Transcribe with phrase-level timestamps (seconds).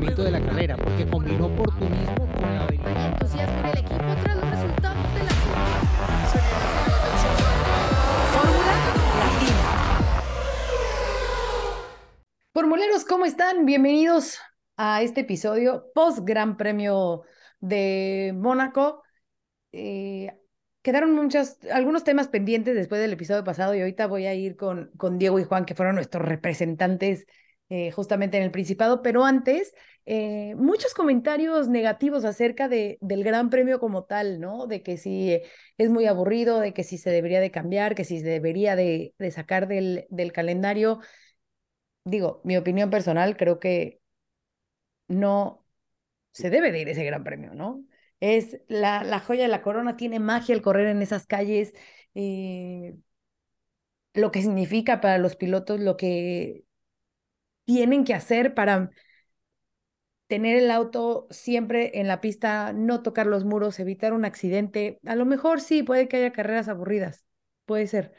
[0.00, 3.12] funcionamiento de la carrera, porque combinó oportunismo con la habilidad.
[3.12, 5.30] entusiasmo en el equipo tras los resultados de la
[8.32, 8.74] Fórmula
[9.18, 9.60] Latina.
[12.54, 13.66] Formuleros, ¿cómo están?
[13.66, 14.38] Bienvenidos
[14.76, 17.22] a este episodio post Gran Premio
[17.60, 19.02] de Mónaco.
[19.72, 20.32] Eh,
[20.80, 24.90] quedaron muchos, algunos temas pendientes después del episodio pasado y ahorita voy a ir con,
[24.96, 27.26] con Diego y Juan, que fueron nuestros representantes
[27.72, 29.72] eh, justamente en el Principado, pero antes,
[30.06, 34.66] eh, muchos comentarios negativos acerca de, del Gran Premio como tal, ¿no?
[34.66, 35.40] De que si
[35.78, 39.14] es muy aburrido, de que si se debería de cambiar, que si se debería de,
[39.18, 41.00] de sacar del, del calendario.
[42.04, 44.00] Digo, mi opinión personal, creo que
[45.08, 45.66] no
[46.32, 47.84] se debe de ir ese Gran Premio, ¿no?
[48.20, 51.74] Es la, la joya de la corona, tiene magia el correr en esas calles,
[52.14, 52.96] eh,
[54.14, 56.64] lo que significa para los pilotos, lo que
[57.64, 58.90] tienen que hacer para
[60.30, 65.00] tener el auto siempre en la pista, no tocar los muros, evitar un accidente.
[65.06, 67.26] A lo mejor sí, puede que haya carreras aburridas,
[67.66, 68.14] puede ser,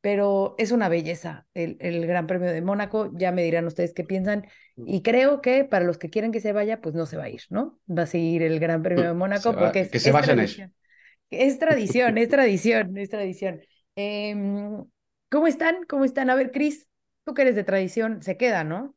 [0.00, 3.10] pero es una belleza el, el Gran Premio de Mónaco.
[3.14, 4.46] Ya me dirán ustedes qué piensan.
[4.84, 7.30] Y creo que para los que quieren que se vaya, pues no se va a
[7.30, 7.80] ir, ¿no?
[7.90, 10.38] Va a seguir el Gran Premio de Mónaco va- porque es, que se es vayan
[10.38, 10.74] tradición.
[11.30, 13.60] Es tradición, es tradición, es tradición.
[13.96, 14.84] Em,
[15.30, 15.84] ¿Cómo están?
[15.88, 16.30] ¿Cómo están?
[16.30, 16.88] A ver, Cris,
[17.24, 18.96] tú que eres de tradición, se queda, ¿no?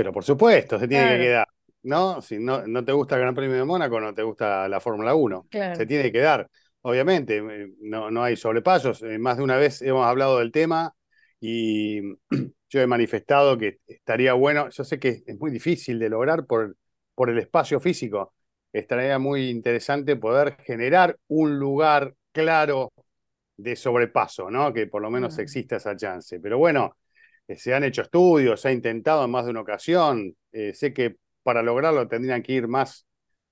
[0.00, 1.18] Pero por supuesto, se tiene Claro.
[1.18, 1.48] que quedar,
[1.82, 2.22] ¿no?
[2.22, 5.14] Si no, no te gusta el Gran Premio de Mónaco, no te gusta la Fórmula
[5.14, 5.46] 1.
[5.50, 5.76] Claro.
[5.76, 6.48] Se tiene que quedar.
[6.82, 9.02] Obviamente, eh, no, no hay sobrepasos.
[9.02, 10.94] Eh, Más de una vez hemos hablado del tema
[11.40, 12.00] y
[12.70, 16.76] yo he manifestado que estaría bueno, yo sé que es muy difícil de lograr por,
[17.14, 18.32] por el espacio físico.
[18.72, 22.92] Estaría muy interesante poder generar un lugar claro
[23.56, 24.72] de sobrepaso, ¿no?
[24.72, 26.40] Que por lo menos exista esa chance.
[26.40, 26.96] Pero bueno,
[27.56, 30.36] se han hecho estudios, se ha intentado en más de una ocasión.
[30.52, 33.06] Eh, sé que para lograrlo tendrían que ir más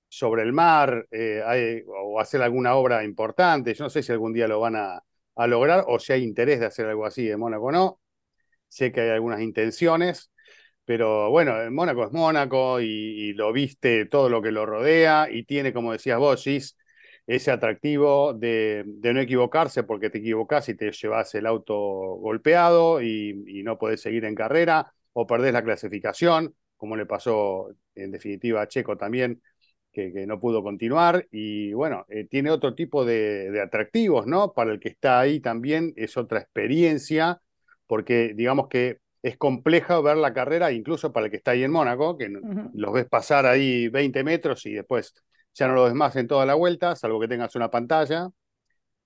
[0.07, 3.73] sobre el mar eh, o hacer alguna obra importante.
[3.73, 5.03] Yo no sé si algún día lo van a,
[5.47, 8.01] lograr o si hay interés de hacer algo así en Mónaco o no.
[8.67, 10.31] Sé que hay algunas intenciones,
[10.85, 15.29] pero bueno, en Mónaco es Mónaco y, y lo viste todo lo que lo rodea
[15.31, 16.77] y tiene, como decías vos, Gis,
[17.29, 23.01] ese atractivo de, de no equivocarse porque te equivocás y te llevas el auto golpeado
[23.01, 28.11] y, y no podés seguir en carrera o perdés la clasificación, como le pasó en
[28.11, 29.41] definitiva a Checo también,
[29.91, 31.27] que, que no pudo continuar.
[31.31, 34.53] Y bueno, eh, tiene otro tipo de, de atractivos, ¿no?
[34.53, 37.41] Para el que está ahí también es otra experiencia,
[37.87, 41.71] porque digamos que es compleja ver la carrera, incluso para el que está ahí en
[41.71, 42.29] Mónaco, que
[42.73, 45.13] los ves pasar ahí 20 metros y después
[45.59, 48.29] ya no lo ves en toda la vuelta, salvo que tengas una pantalla,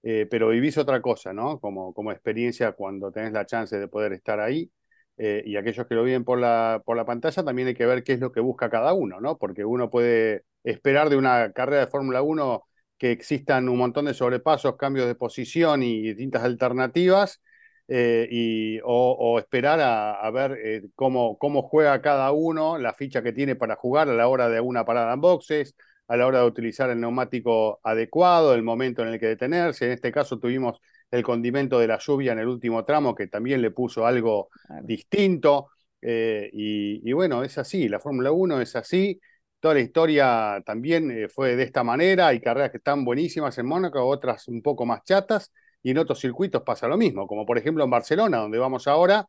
[0.04, 1.60] eh, pero vivís otra cosa, ¿no?
[1.60, 4.72] Como, como experiencia cuando tenés la chance de poder estar ahí.
[5.18, 8.04] eh, y aquellos que lo viven por la, por la pantalla también hay que ver
[8.04, 9.38] qué es lo que busca cada uno, ¿no?
[9.38, 12.64] Porque uno puede esperar de una carrera de Fórmula 1
[12.98, 17.42] que existan un montón de sobrepasos, cambios de posición y distintas alternativas,
[17.88, 23.56] eh, y, o, esperar a, ver cómo, cómo juega cada uno, la ficha que tiene
[23.56, 25.76] para jugar a la hora de una parada en boxes,
[26.08, 29.86] a la hora de utilizar el neumático adecuado, el momento en el que detenerse.
[29.86, 30.80] En este caso tuvimos
[31.12, 34.86] el condimento de la lluvia en el último tramo, que también le puso algo Claro.
[34.86, 35.70] distinto.
[36.06, 39.20] eh, y, y bueno, es así, la Fórmula 1 es así.
[39.60, 42.28] Toda la historia también eh, fue de esta manera.
[42.28, 46.20] Hay carreras que están buenísimas en Mónaco, otras un poco más chatas, y en otros
[46.20, 49.26] circuitos pasa lo mismo, como por ejemplo en Barcelona, donde vamos ahora,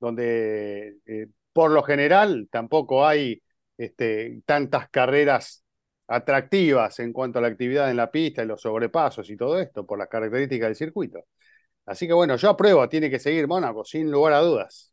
[0.00, 3.42] donde eh, por lo general tampoco hay
[3.78, 5.64] este, tantas carreras
[6.08, 9.86] atractivas en cuanto a la actividad en la pista y los sobrepasos y todo esto,
[9.86, 11.24] por las características del circuito.
[11.84, 14.92] Así que bueno, yo apruebo, tiene que seguir Mónaco, sin lugar a dudas.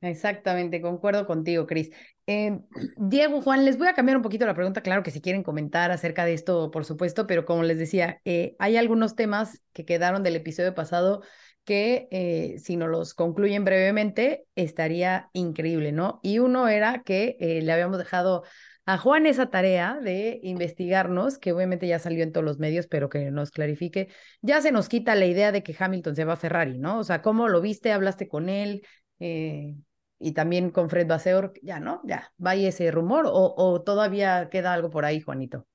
[0.00, 1.90] Exactamente, concuerdo contigo, Cris.
[2.26, 2.60] Eh,
[2.96, 4.80] Diego, Juan, les voy a cambiar un poquito la pregunta.
[4.80, 8.54] Claro que si quieren comentar acerca de esto, por supuesto, pero como les decía, eh,
[8.60, 11.22] hay algunos temas que quedaron del episodio pasado
[11.64, 16.20] que eh, si nos los concluyen brevemente, estaría increíble, ¿no?
[16.22, 18.44] Y uno era que le habíamos dejado
[18.88, 23.10] a Juan esa tarea de investigarnos, que obviamente ya salió en todos los medios, pero
[23.10, 24.08] que nos clarifique.
[24.40, 26.98] Ya se nos quita la idea de que Hamilton se va a Ferrari, ¿no?
[26.98, 27.92] O sea, ¿cómo lo viste?
[27.92, 28.82] ¿Hablaste con él?
[29.20, 29.76] Eh,
[30.18, 32.00] y también con Fred Vasseur, ya, ¿no?
[32.04, 35.66] Ya, ¿vaya ese rumor o, o todavía queda algo por ahí, Juanito?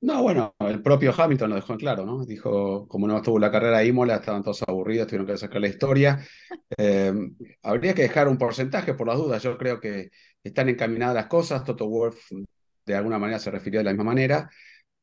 [0.00, 2.26] No, bueno, el propio Hamilton lo dejó en claro, ¿no?
[2.26, 5.68] Dijo, como no estuvo la carrera de Imola, estaban todos aburridos, tuvieron que sacar la
[5.68, 6.20] historia.
[6.76, 7.12] Eh,
[7.62, 9.42] habría que dejar un porcentaje por las dudas.
[9.42, 10.10] Yo creo que
[10.44, 11.64] están encaminadas las cosas.
[11.64, 12.30] Toto Wolff
[12.86, 14.50] de alguna manera se refirió de la misma manera.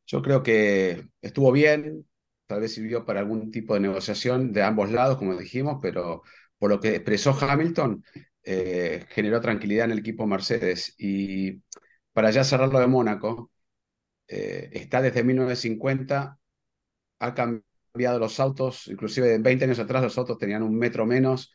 [0.05, 2.07] Yo creo que estuvo bien,
[2.47, 6.23] tal vez sirvió para algún tipo de negociación de ambos lados, como dijimos, pero
[6.57, 8.03] por lo que expresó Hamilton,
[8.43, 10.93] eh, generó tranquilidad en el equipo Mercedes.
[10.97, 11.61] Y
[12.13, 13.51] para ya cerrar lo de Mónaco,
[14.27, 16.37] eh, está desde 1950,
[17.19, 21.53] ha cambiado los autos, inclusive 20 años atrás los autos tenían un metro menos,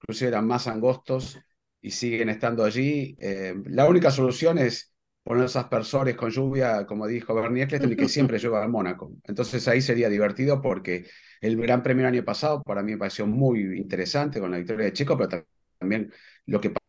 [0.00, 1.38] inclusive eran más angostos
[1.84, 3.14] y siguen estando allí.
[3.20, 7.96] Eh, la única solución es poner esos aspersores con lluvia, como dijo Bernie Eccleston, y
[7.96, 9.12] que siempre llueva en Mónaco.
[9.24, 11.06] Entonces ahí sería divertido porque
[11.42, 14.86] el Gran Premio del año pasado para mí me pareció muy interesante con la victoria
[14.86, 15.44] de Checo, pero
[15.78, 16.10] también
[16.46, 16.84] lo que pasó.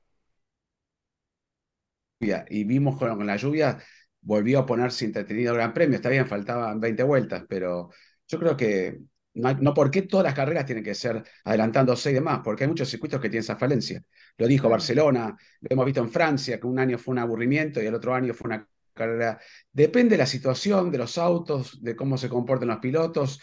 [2.49, 3.77] Y vimos con la lluvia,
[4.21, 5.97] volvió a ponerse entretenido el Gran Premio.
[5.97, 7.89] Está bien, faltaban 20 vueltas, pero
[8.29, 8.97] yo creo que
[9.35, 12.69] no, no por qué todas las carreras tienen que ser adelantándose y demás, porque hay
[12.69, 14.03] muchos circuitos que tienen esa falencia.
[14.37, 17.85] Lo dijo Barcelona, lo hemos visto en Francia, que un año fue un aburrimiento y
[17.85, 19.39] el otro año fue una carrera.
[19.71, 23.41] Depende de la situación, de los autos, de cómo se comportan los pilotos.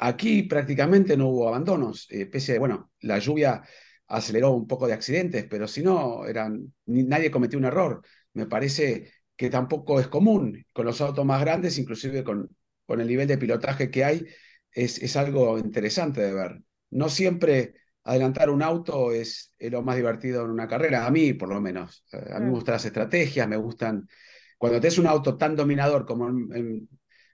[0.00, 3.62] Aquí prácticamente no hubo abandonos, eh, pese a, bueno, la lluvia
[4.06, 8.02] aceleró un poco de accidentes, pero si no, eran, nadie cometió un error.
[8.32, 12.48] Me parece que tampoco es común con los autos más grandes, inclusive con,
[12.86, 14.26] con el nivel de pilotaje que hay,
[14.72, 16.62] es, es algo interesante de ver.
[16.90, 17.74] No siempre
[18.04, 22.04] adelantar un auto es, lo más divertido en una carrera, a mí por lo menos.
[22.12, 24.08] Eh, a mí me gustan las estrategias, me gustan...
[24.56, 26.28] Cuando tenés un auto tan dominador como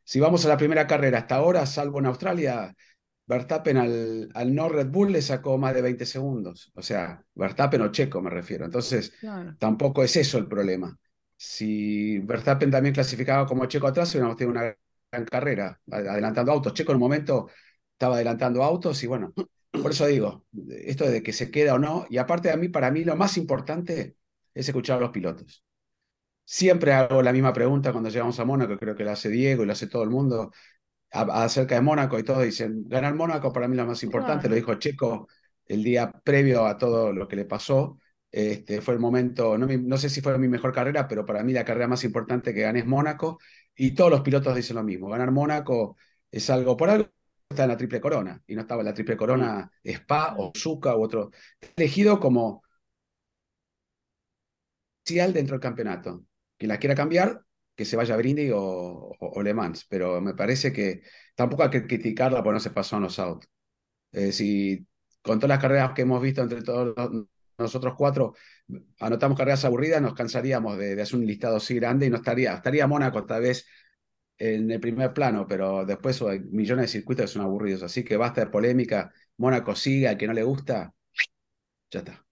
[0.05, 2.75] si vamos a la primera carrera hasta ahora, salvo en Australia,
[3.27, 6.71] Verstappen al, al no Red Bull le sacó más de 20 segundos.
[6.75, 8.67] O sea, Verstappen o Checo me refiero.
[8.67, 9.13] Entonces,
[9.59, 10.95] tampoco es eso el problema.
[11.37, 14.77] Si Verstappen también clasificaba como Checo atrás, hubiéramos tenido una
[15.15, 16.75] gran carrera, adelantando autos.
[16.75, 17.49] Checo en un momento
[17.93, 19.33] estaba adelantando autos y bueno,
[19.71, 22.91] por eso digo, esto de que se queda o no, y aparte a mí, para
[22.91, 24.17] mí lo más importante
[24.53, 25.65] es escuchar a los pilotos.
[26.45, 29.67] Siempre hago la misma pregunta cuando llegamos a Mónaco, creo que lo hace Diego y
[29.67, 30.53] lo hace todo el mundo,
[31.11, 34.75] acerca de Mónaco y todos dicen, ganar Mónaco para mí lo más importante, lo dijo
[34.75, 35.29] Checo
[35.67, 37.99] el día previo a todo lo que le pasó.
[38.31, 41.53] Este, fue el momento, no, no, sé si fue mi mejor carrera, pero para mí
[41.53, 43.39] la carrera más importante que gané es Mónaco
[43.77, 45.09] y todos los pilotos dicen lo mismo.
[45.09, 45.97] Ganar Mónaco
[46.31, 47.11] es algo, por algo
[47.49, 50.97] está en la triple corona y no estaba en la triple corona Spa o Zuka
[50.97, 51.31] u otro.
[51.77, 52.63] Elegido como
[55.05, 56.25] dentro del campeonato.
[56.57, 57.43] Quien la quiera cambiar,
[57.75, 61.03] que se vaya a Brindy o, o, Le Mans, pero me parece que
[61.35, 63.51] tampoco hay que criticarla porque no se pasó en los autos.
[64.13, 64.87] Eh, si
[65.23, 66.95] con todas las carreras que hemos visto entre todos
[67.59, 68.35] nosotros cuatro,
[69.01, 72.55] anotamos carreras aburridas, nos cansaríamos de, de, hacer un listado así grande y no estaría,
[72.55, 73.67] estaría Mónaco tal vez
[74.39, 78.17] en el primer plano, pero después hay millones de circuitos que son aburridos, así que
[78.17, 80.93] basta de polémica, Mónaco siga, al que no le gusta,
[81.91, 82.25] ya está.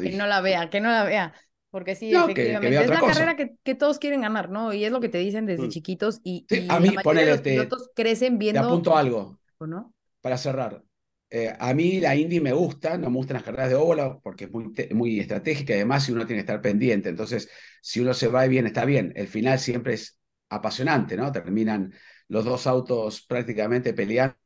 [0.00, 1.34] que no la vea, que no la vea.
[1.70, 4.72] Porque sí, efectivamente, es la carrera que, que, todos quieren ganar, ¿no?
[4.72, 5.68] Y es lo que te dicen desde mm.
[5.68, 8.62] chiquitos y, a mí, ponele, los pilotos crecen viendo...
[8.62, 9.92] Te apunto algo, ¿no?
[10.20, 10.82] para cerrar.
[11.30, 14.44] Eh, a mí la Indy me gusta, no me gustan las carreras de óvalo porque
[14.44, 17.08] es muy, muy estratégica y además si uno tiene que estar pendiente.
[17.10, 17.50] Entonces,
[17.82, 19.12] si uno se va bien, está bien.
[19.16, 21.30] El final siempre es apasionante, ¿no?
[21.30, 21.92] Terminan
[22.28, 24.36] los dos autos prácticamente peleando,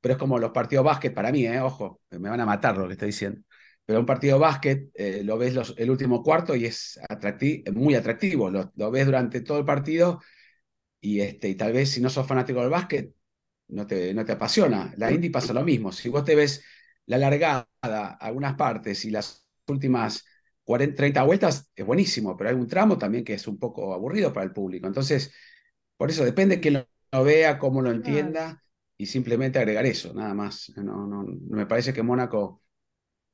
[0.00, 1.60] pero es como los partidos básquet para mí, ¿eh?
[1.60, 3.40] Ojo, me van a matar lo que estoy diciendo.
[3.86, 6.98] Pero un partido básquet eh, lo ves el último cuarto y es
[7.74, 10.20] muy atractivo, lo, lo, ves durante todo el partido
[11.00, 13.14] y, este, y tal vez si no sos fanático del básquet,
[13.68, 14.92] no te, no te apasiona.
[14.96, 15.92] La Indy pasa lo mismo.
[15.92, 16.64] Si vos te ves
[17.06, 17.66] la largada,
[18.20, 20.24] algunas partes y las últimas
[20.64, 24.32] 40, 30 vueltas es buenísimo, pero hay un tramo también que es un poco aburrido
[24.32, 24.86] para el público.
[24.86, 25.32] Entonces,
[25.96, 28.62] por eso depende que lo, lo vea, cómo lo entienda
[28.96, 30.72] y simplemente agregar eso, nada más.
[30.76, 32.62] No, no, me parece que Mónaco,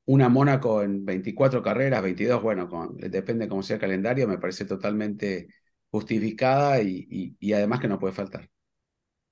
[0.05, 4.65] una Mónaco en 24 carreras, 22, bueno, con, depende cómo sea el calendario, me parece
[4.65, 5.47] totalmente
[5.91, 8.49] justificada y, y, y además que no puede faltar.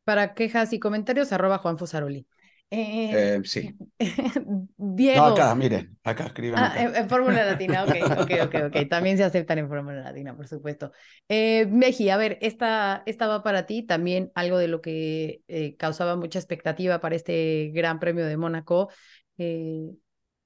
[0.10, 2.25] Para quejas y comentarios, arroba Juan Fosaroli.
[2.72, 3.78] Eh, eh, sí.
[4.75, 5.22] Diego.
[5.22, 6.58] No, acá, miren, acá escriben.
[6.58, 8.75] Ah, en, Fórmula Latina, ok, ok, ok, ok.
[8.89, 10.92] También se aceptan en Fórmula Latina, por supuesto.
[11.28, 15.75] Eh, Meji, a ver, esta, esta va para ti, también algo de lo que eh,
[15.78, 18.89] causaba mucha expectativa para este Gran Premio de Mónaco.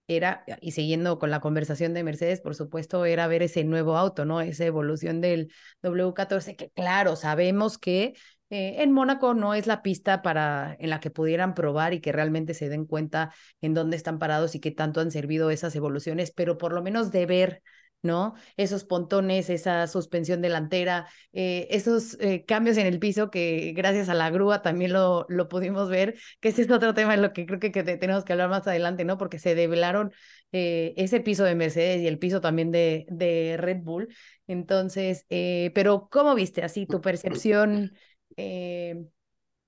[0.10, 4.26] era, y siguiendo con la conversación de Mercedes, por supuesto, era ver ese nuevo auto,
[4.26, 4.42] ¿no?
[4.42, 8.14] Esa evolución del W14, que claro, sabemos que
[8.54, 12.12] eh, en Mónaco no es la pista para en la que pudieran probar y que
[12.12, 16.32] realmente se den cuenta en dónde están parados y qué tanto han servido esas evoluciones,
[16.32, 17.64] pero por lo menos de ver
[18.04, 18.36] ¿no?
[18.58, 24.14] Esos pontones, esa suspensión delantera, eh, esos eh, cambios en el piso que gracias a
[24.14, 27.46] la grúa también lo, lo pudimos ver, que ese es otro tema en lo que
[27.48, 29.18] creo que, que tenemos que hablar más adelante, ¿no?
[29.18, 30.12] Porque se develaron
[30.52, 34.14] ese piso de Mercedes y el piso también de, de Red Bull.
[34.46, 35.26] Entonces,
[35.74, 37.94] pero ¿cómo viste así tu percepción?
[38.38, 39.08] Eh,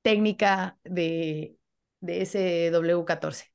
[0.04, 1.58] técnica de,
[2.02, 3.46] de ese W14.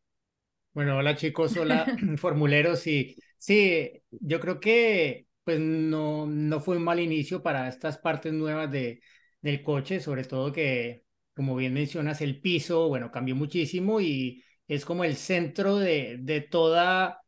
[0.72, 6.84] Bueno, hola chicos, hola formuleros y Sí, yo creo que pues no, no fue un
[6.84, 9.00] mal inicio para estas partes nuevas de,
[9.40, 14.84] del coche, sobre todo que, como bien mencionas, el piso, bueno, cambió muchísimo y es
[14.84, 17.22] como el centro de, de toda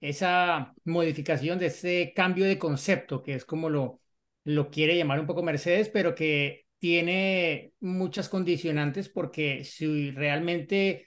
[0.00, 4.00] esa modificación, de ese cambio de concepto, que es como lo,
[4.44, 11.06] lo quiere llamar un poco Mercedes, pero que tiene muchas condicionantes porque si realmente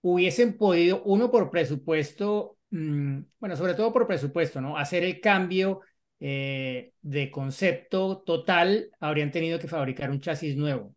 [0.00, 4.76] hubiesen podido, uno por presupuesto, mm, bueno, sobre todo por presupuesto, ¿no?
[4.76, 5.82] Hacer el cambio
[6.18, 10.96] eh, de concepto total, habrían tenido que fabricar un chasis nuevo.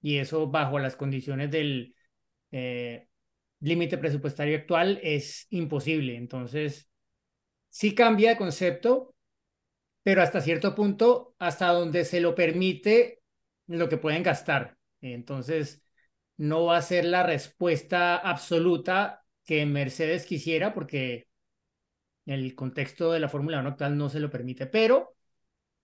[0.00, 1.94] Y eso bajo las condiciones del
[2.52, 3.08] eh,
[3.60, 6.16] límite presupuestario actual es imposible.
[6.16, 6.88] Entonces,
[7.68, 9.14] sí cambia de concepto,
[10.02, 13.19] pero hasta cierto punto, hasta donde se lo permite
[13.76, 14.76] lo que pueden gastar.
[15.00, 15.82] Entonces,
[16.36, 21.28] no va a ser la respuesta absoluta que Mercedes quisiera porque
[22.26, 25.14] el contexto de la Fórmula 1 actual no se lo permite, pero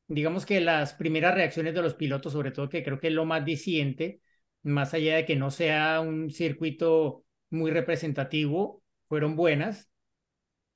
[0.08, 3.24] digamos que las primeras reacciones de los pilotos, sobre todo que creo que es lo
[3.24, 4.20] más diciente,
[4.62, 9.90] más allá de que no sea un circuito muy representativo, fueron buenas.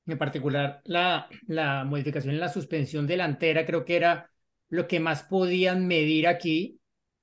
[0.07, 4.31] En particular, la, la modificación en la suspensión delantera creo que era
[4.69, 6.80] lo que más podían medir aquí,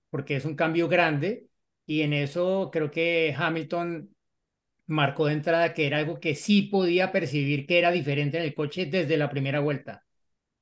[0.09, 1.47] porque es un cambio grande,
[1.85, 4.13] y en eso creo que Hamilton
[4.87, 8.55] marcó de entrada que era algo que sí podía percibir que era diferente en el
[8.55, 10.05] coche desde la primera vuelta.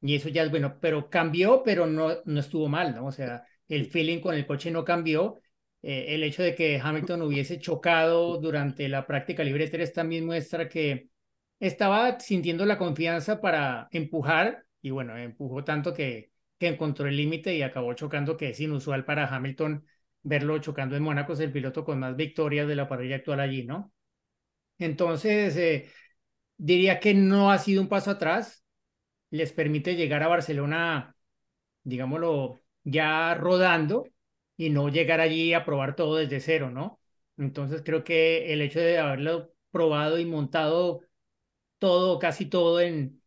[0.02, 3.08] Y eso ya es bueno, pero cambió, pero no, no estuvo mal, ¿no?
[3.08, 5.42] O sea, el feeling con el coche no cambió.
[5.82, 10.70] Eh, el hecho de que Hamilton hubiese chocado durante la práctica libre 3 también muestra
[10.70, 11.10] que
[11.60, 17.56] estaba sintiendo la confianza para empujar y bueno, empujó tanto que, que encontró el límite
[17.56, 19.86] y acabó chocando, que es inusual para Hamilton
[20.24, 23.64] verlo chocando en Mónaco, es el piloto con más victorias de la parrilla actual allí,
[23.64, 23.94] ¿no?
[24.80, 25.90] Entonces, eh,
[26.58, 28.64] diría que no ha sido un paso atrás,
[29.32, 31.16] les permite llegar a Barcelona,
[31.84, 34.06] digámoslo, ya rodando
[34.58, 37.00] y no llegar allí a probar todo desde cero, ¿no?
[37.38, 41.02] Entonces creo que el hecho de haberlo probado y montado
[41.80, 43.22] todo, casi todo en,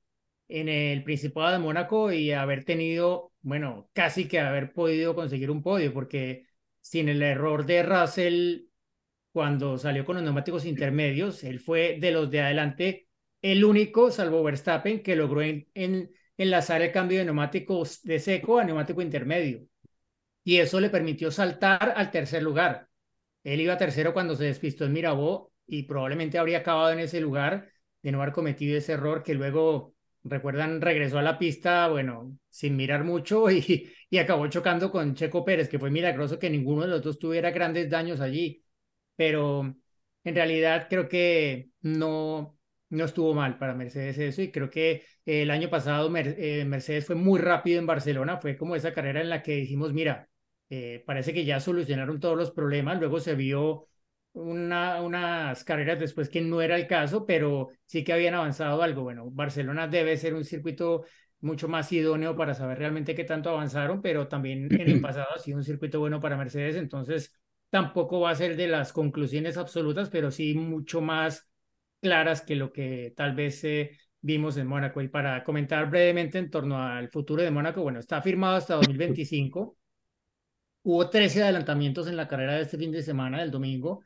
[0.48, 5.62] en el Principado de Mónaco y haber tenido, bueno, casi que haber podido conseguir un
[5.62, 6.46] podio, porque
[6.80, 8.68] sin el error de Russell
[9.32, 13.08] cuando salió con los neumáticos intermedios, él fue de los de adelante
[13.42, 15.66] el único, salvo Verstappen, que logró en,
[16.36, 19.66] enlazar el cambio de neumáticos de seco a neumático intermedio.
[20.44, 22.88] Y eso le permitió saltar al tercer lugar.
[23.44, 27.70] Él iba tercero cuando se despistó en Mirabó y probablemente habría acabado en ese lugar
[28.02, 29.94] de no haber cometido ese error que luego,
[30.24, 35.44] recuerdan, regresó a la pista, bueno, sin mirar mucho y, y acabó chocando con Checo
[35.44, 38.64] Pérez, que fue milagroso que ninguno de los dos tuviera grandes daños allí.
[39.16, 39.74] Pero
[40.24, 42.58] en realidad creo que no,
[42.90, 47.14] no estuvo mal para Mercedes eso y creo que el año pasado eh, Mercedes fue
[47.16, 50.28] muy rápido en Barcelona, fue como esa carrera en la que dijimos, mira,
[50.70, 53.88] eh, parece que ya solucionaron todos los problemas, luego se vio
[54.32, 59.02] una, unas carreras después que no era el caso, pero sí que habían avanzado algo.
[59.02, 61.04] Bueno, Barcelona debe ser un circuito
[61.40, 65.38] mucho más idóneo para saber realmente qué tanto avanzaron, pero también en el pasado ha
[65.38, 67.32] sido un circuito bueno para Mercedes, entonces
[67.70, 71.48] tampoco va a ser de las conclusiones absolutas, pero sí mucho más
[72.00, 75.00] claras que lo que tal vez eh, vimos en Mónaco.
[75.02, 79.76] Y para comentar brevemente en torno al futuro de Mónaco, bueno, está firmado hasta 2025.
[80.82, 84.02] Hubo 13 adelantamientos en la carrera de este fin de semana, del domingo.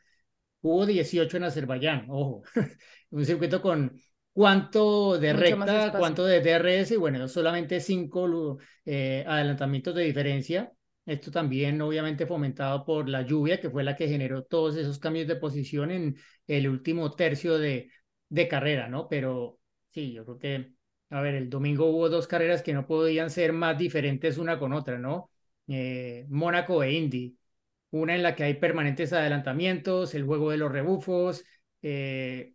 [0.62, 2.42] Hubo 18 en Azerbaiyán, ojo,
[3.10, 4.00] un circuito con
[4.32, 10.72] cuánto de recta, cuánto de DRS y bueno, solamente 5 eh, adelantamientos de diferencia.
[11.04, 15.26] Esto también obviamente fomentado por la lluvia, que fue la que generó todos esos cambios
[15.26, 16.16] de posición en
[16.46, 17.90] el último tercio de,
[18.28, 19.08] de carrera, ¿no?
[19.08, 20.72] Pero sí, yo creo que,
[21.10, 24.72] a ver, el domingo hubo dos carreras que no podían ser más diferentes una con
[24.72, 25.30] otra, ¿no?
[25.66, 27.36] Eh, Mónaco e Indy.
[27.92, 31.44] Una en la que hay permanentes adelantamientos, el juego de los rebufos,
[31.82, 32.54] eh,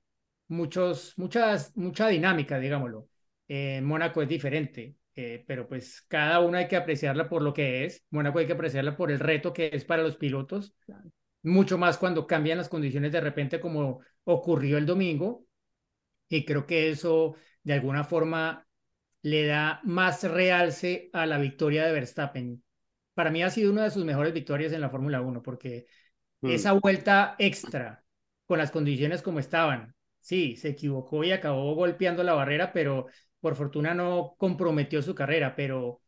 [0.49, 3.09] muchos, muchas, mucha dinámica, digámoslo.
[3.47, 4.95] Eh, Mónaco es diferente.
[5.19, 8.05] Eh, pero pues cada una hay que apreciarla por lo que es.
[8.11, 10.75] Mónaco hay que apreciarla por el reto que es para los pilotos,
[11.41, 15.43] mucho más cuando cambian las condiciones de repente como ocurrió el domingo.
[16.29, 18.67] Y creo que eso de alguna forma
[19.23, 22.63] le da más realce a la victoria de Verstappen.
[23.17, 25.87] Para mí ha sido una de sus mejores victorias en la Fórmula 1 porque
[26.41, 26.51] mm.
[26.51, 28.03] esa vuelta extra
[28.45, 33.07] con las condiciones como estaban, sí, se equivocó y acabó golpeando la barrera, pero
[33.39, 35.99] por fortuna no comprometió su carrera, pero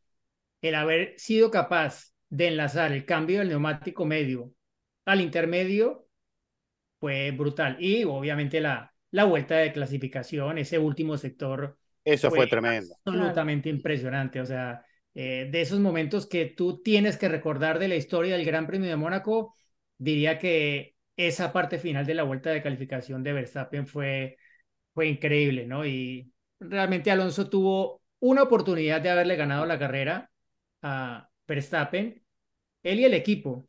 [0.61, 4.53] el haber sido capaz de enlazar el cambio del neumático medio
[5.05, 6.05] al intermedio
[6.99, 7.75] fue brutal.
[7.79, 12.93] Y obviamente la, la vuelta de clasificación, ese último sector Eso fue, fue tremendo.
[13.03, 14.39] absolutamente impresionante.
[14.41, 14.85] O sea,
[15.15, 18.89] eh, de esos momentos que tú tienes que recordar de la historia del Gran Premio
[18.89, 19.55] de Mónaco,
[19.97, 24.37] diría que esa parte final de la vuelta de calificación de Verstappen fue,
[24.93, 25.85] fue increíble, ¿no?
[25.85, 30.29] Y realmente Alonso tuvo una oportunidad de haberle ganado la carrera
[30.81, 32.23] a Verstappen,
[32.83, 33.67] él y el equipo,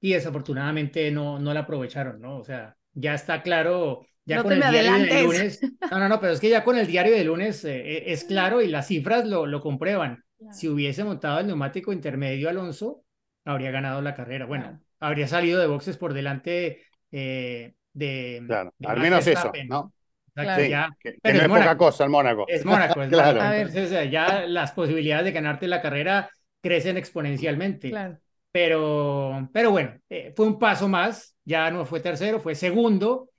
[0.00, 2.38] y desafortunadamente no, no la aprovecharon, ¿no?
[2.38, 5.22] O sea, ya está claro, ya No con el diario de adelantes.
[5.24, 5.60] lunes,
[5.90, 8.24] no, no, no, pero es que ya con el diario de lunes eh, eh, es
[8.24, 10.24] claro y las cifras lo, lo comprueban.
[10.50, 13.04] Si hubiese montado el neumático intermedio Alonso,
[13.44, 14.46] habría ganado la carrera.
[14.46, 14.80] Bueno, Claro.
[15.00, 19.68] habría salido de boxes por delante eh, de, Claro, de al menos eso, Verstappen.
[19.68, 19.92] ¿no?
[20.34, 20.62] Exacto, Claro.
[20.62, 21.78] Sí, ya- que, que pero no es es poca Mónaco.
[21.78, 22.46] cosa el Mónaco.
[22.46, 23.38] es Mónaco, es Claro.
[23.40, 23.54] Mónaco.
[23.54, 26.30] Entonces eh, ya las posibilidades de ganarte la carrera
[26.60, 27.90] crecen exponencialmente.
[27.90, 28.18] Claro.
[28.52, 33.30] Pero, pero bueno, eh, fue un paso más, ya no fue tercero, fue segundo.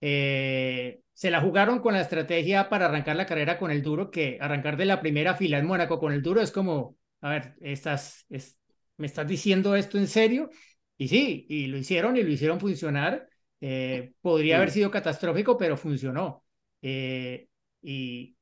[0.00, 4.38] Eh, se la jugaron con la estrategia para arrancar la carrera con el duro, que
[4.40, 8.26] arrancar de la primera fila en Mónaco con el duro es como, a ver, estás,
[8.28, 8.58] es-
[8.98, 10.50] ¿me estás diciendo esto en serio?
[10.98, 13.28] Y sí, y lo hicieron y lo hicieron funcionar.
[13.62, 14.72] Eh, podría haber Mm.
[14.72, 16.44] sido catastrófico, pero funcionó.
[16.82, 17.48] Eh,
[17.82, 18.36] y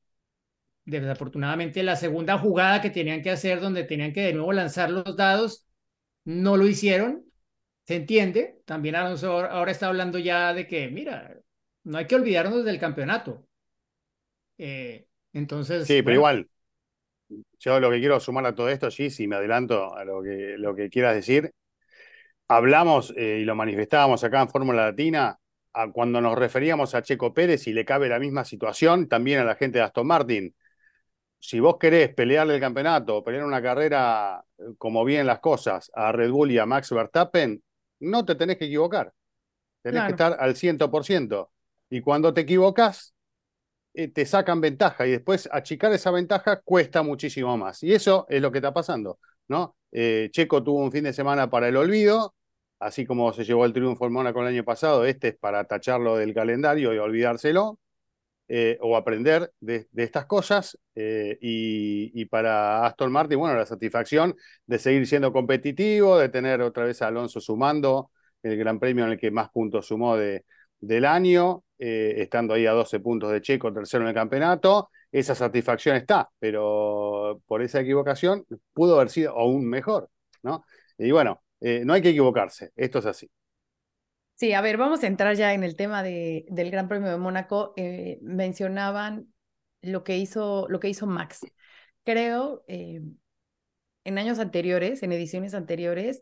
[0.85, 5.15] desafortunadamente la segunda jugada que tenían que hacer, donde tenían que de nuevo lanzar los
[5.15, 5.67] dados,
[6.25, 7.25] no lo hicieron.
[7.85, 8.61] Se entiende.
[8.65, 11.35] También Alonso ahora está hablando ya de que, mira,
[11.85, 13.47] no hay que olvidarnos del campeonato.
[14.57, 16.49] Eh, entonces, Sí, pero igual,
[17.59, 20.55] yo lo que quiero sumar a todo esto, sí, si me adelanto a lo que,
[20.57, 21.51] lo que quieras decir,
[22.47, 25.39] hablamos eh, y lo manifestábamos acá en Fórmula Latina,
[25.73, 29.43] a cuando nos referíamos a Checo Pérez y le cabe la misma situación, también a
[29.43, 30.55] la gente de Aston Martin.
[31.37, 36.11] Si vos querés pelearle el campeonato, pelear una carrera eh, como bien las cosas a
[36.11, 37.61] Red Bull y a Max Verstappen,
[37.99, 39.13] no te tenés que equivocar.
[39.81, 41.51] Tenés que estar al 100%.
[41.89, 43.15] Y cuando te equivocas,
[43.95, 47.81] eh, te sacan ventaja y después achicar esa ventaja cuesta muchísimo más.
[47.83, 49.77] Y eso es lo que está pasando, ¿no?
[49.91, 52.35] Eh, Checo tuvo un fin de semana para el olvido,
[52.79, 56.17] así como se llevó el triunfo en Mónaco el año pasado, este es para tacharlo
[56.17, 57.79] del calendario y olvidárselo,
[58.47, 60.77] eh, o aprender de, estas cosas.
[60.95, 67.01] y, para Aston Martin, bueno, la satisfacción de seguir siendo competitivo, de tener otra vez
[67.01, 68.11] a Alonso sumando
[68.43, 70.45] el gran premio en el que más puntos sumó de,
[70.79, 74.89] del año, eh, estando ahí a 12 puntos de Checo, tercero en el campeonato.
[75.11, 80.09] Esa satisfacción está, pero por esa equivocación pudo haber sido aún mejor,
[80.43, 80.65] ¿no?
[80.97, 83.29] Y bueno, eh, no hay que equivocarse, esto es así.
[84.35, 87.17] Sí, a ver, vamos a entrar ya en el tema de, del Gran Premio de
[87.17, 87.73] Mónaco.
[87.77, 89.33] Eh, mencionaban
[89.81, 91.45] lo que hizo, lo que hizo Max.
[92.03, 93.01] Creo, eh,
[94.03, 96.21] en años anteriores, en ediciones anteriores,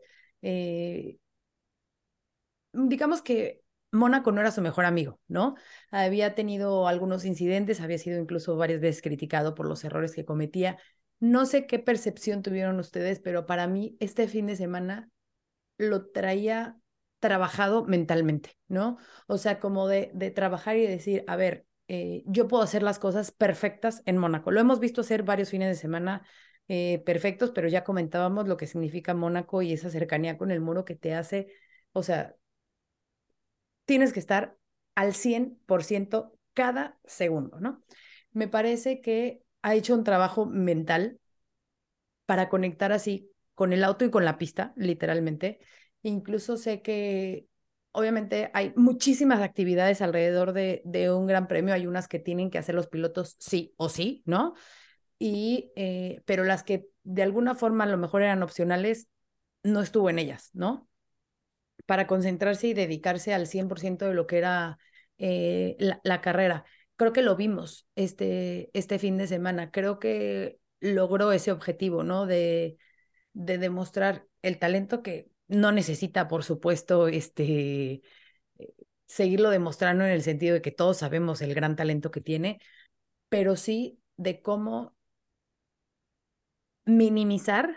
[2.71, 3.62] digamos que
[3.93, 5.55] Mónaco no era su mejor amigo, ¿no?
[5.91, 10.77] Había tenido algunos incidentes, había sido incluso varias veces criticado por los errores que cometía.
[11.19, 15.09] No sé qué percepción tuvieron ustedes, pero para mí este fin de semana
[15.77, 16.77] lo traía
[17.19, 18.97] trabajado mentalmente, ¿no?
[19.27, 22.99] O sea, como de, trabajar y de decir, a ver, eh, yo puedo hacer las
[22.99, 24.51] cosas perfectas en Mónaco.
[24.51, 26.25] Lo hemos visto hacer varios fines de semana
[26.67, 30.83] eh, perfectos, pero ya comentábamos lo que significa Mónaco y esa cercanía con el muro
[30.83, 31.47] que te hace,
[31.91, 32.35] o sea,
[33.85, 34.57] tienes que estar
[34.95, 37.83] al 100% cada segundo, ¿no?
[38.31, 41.19] Me parece que ha hecho un trabajo mental
[42.25, 45.59] para conectar así con el auto y con la pista, literalmente.
[46.01, 47.47] Incluso sé que
[47.91, 52.75] obviamente hay muchísimas actividades alrededor de, un gran premio, hay unas que tienen que hacer
[52.75, 54.55] los pilotos sí o sí, ¿no?
[55.19, 59.07] Y, eh, pero las que de alguna forma a lo mejor eran opcionales,
[59.63, 60.89] no estuvo en ellas, ¿no?
[61.85, 64.77] Para concentrarse y dedicarse al 100% de lo que era
[65.17, 66.65] eh, la, la carrera.
[66.95, 69.71] Creo que lo vimos este, este fin de semana.
[69.71, 72.25] Creo que logró ese objetivo, ¿no?
[72.25, 72.77] De,
[73.33, 78.01] de demostrar el talento que no necesita, por supuesto, este,
[78.59, 78.73] eh,
[79.07, 82.59] seguirlo demostrando en el sentido de que todos sabemos el gran talento que tiene,
[83.29, 84.95] pero sí de cómo
[86.85, 87.75] minimizar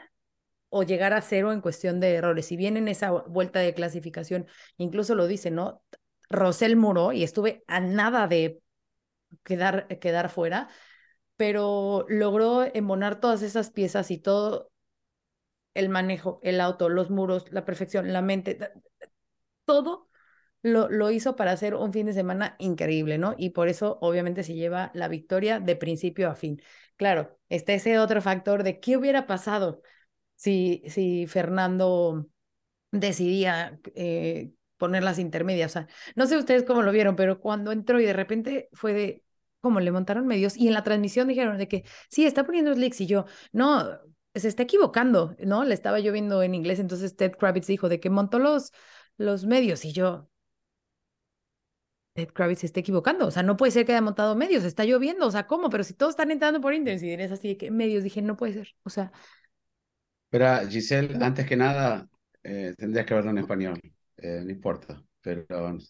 [0.68, 2.46] o llegar a cero en cuestión de errores.
[2.46, 5.82] Si bien en esa vuelta de clasificación, incluso lo dice, ¿no?
[6.28, 8.60] Rosel muro y estuve a nada de
[9.44, 10.68] quedar, quedar fuera,
[11.36, 14.70] pero logró embonar todas esas piezas y todo
[15.74, 18.58] el manejo, el auto, los muros, la perfección, la mente,
[19.64, 20.08] todo
[20.62, 23.34] lo, lo hizo para hacer un fin de semana increíble, ¿no?
[23.38, 26.60] Y por eso obviamente se lleva la victoria de principio a fin.
[26.96, 29.82] Claro, está ese otro factor de qué hubiera pasado
[30.36, 32.28] si, si Fernando
[32.92, 35.72] decidía eh, poner las intermedias.
[35.72, 38.92] O sea, no sé ustedes cómo lo vieron, pero cuando entró y de repente fue
[38.92, 39.24] de,
[39.60, 40.56] ¿cómo le montaron medios?
[40.56, 43.84] Y en la transmisión dijeron de que sí, está poniendo slicks y yo, no,
[44.34, 45.64] se está equivocando, ¿no?
[45.64, 48.72] Le estaba yo viendo en inglés, entonces Ted Kravitz dijo de que montó los,
[49.16, 50.28] los medios y yo,
[52.14, 54.84] Ted Kravitz se está equivocando, o sea, no puede ser que haya montado medios, está
[54.84, 55.68] lloviendo, o sea, ¿cómo?
[55.68, 58.36] Pero si todos están entrando por internet, y eres así de que medios, dije, no
[58.36, 59.12] puede ser, o sea,
[60.38, 62.08] Pero Giselle, antes que nada,
[62.42, 63.80] eh, tendrías que verlo en español,
[64.16, 65.02] eh, no importa.
[65.20, 65.44] Pero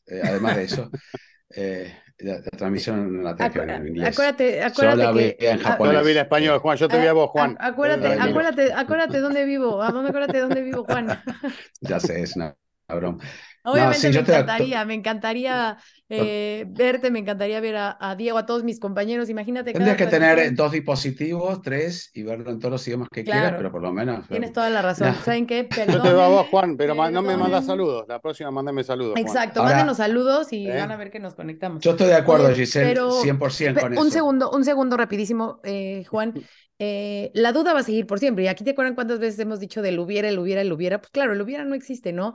[0.06, 0.90] eh, además de eso,
[1.50, 4.06] eh, la, la transmisión no la que ver en inglés.
[4.06, 5.38] acuérdate, Yo la acuérdate vi que...
[5.38, 5.92] en a- Yo japonés.
[5.92, 6.76] la vi en español, Juan.
[6.78, 7.58] Yo te vi a vos, Juan.
[7.58, 11.18] acuérdate, acuérdate, acuérdate dónde vivo, ¿a dónde acuérdate dónde vivo, Juan?
[11.80, 12.56] Ya sé, es una,
[12.88, 13.24] una broma.
[13.66, 15.76] Obviamente sí, me yo te- encantaría, me encantaría
[16.08, 19.28] eh, verte, me encantaría ver a, a Diego, a todos mis compañeros.
[19.28, 23.54] Imagínate Tendrías que tener dos dispositivos, tres, y verlo en todos los idiomas que quieras,
[23.56, 24.26] pero por lo menos.
[24.28, 25.08] Tienes toda la razón.
[25.08, 25.14] No.
[25.24, 25.68] ¿Saben qué?
[25.88, 28.04] Yo te vos, Juan, pero ma- no me mandas saludos.
[28.08, 29.24] La próxima mándame saludos, Juan.
[29.26, 30.76] Exacto, Ahora- mándenos saludos y ¿Eh?
[30.76, 31.80] van a ver que nos conectamos.
[31.82, 34.10] Yo estoy de acuerdo, Oye, Giselle, pero- 100% Pe- con un eso.
[34.10, 36.32] segundo, un segundo rapidísimo, eh, Juan.
[36.78, 38.44] Eh, la duda va a seguir por siempre.
[38.44, 41.00] Y aquí te acuerdan cuántas veces hemos dicho del hubiera, el hubiera, el hubiera.
[41.00, 42.34] Pues claro, el hubiera no existe, ¿no?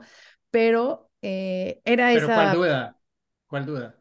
[0.50, 2.34] Pero eh, era Pero esa.
[2.34, 2.98] ¿cuál duda?
[3.46, 3.96] ¿Cuál duda?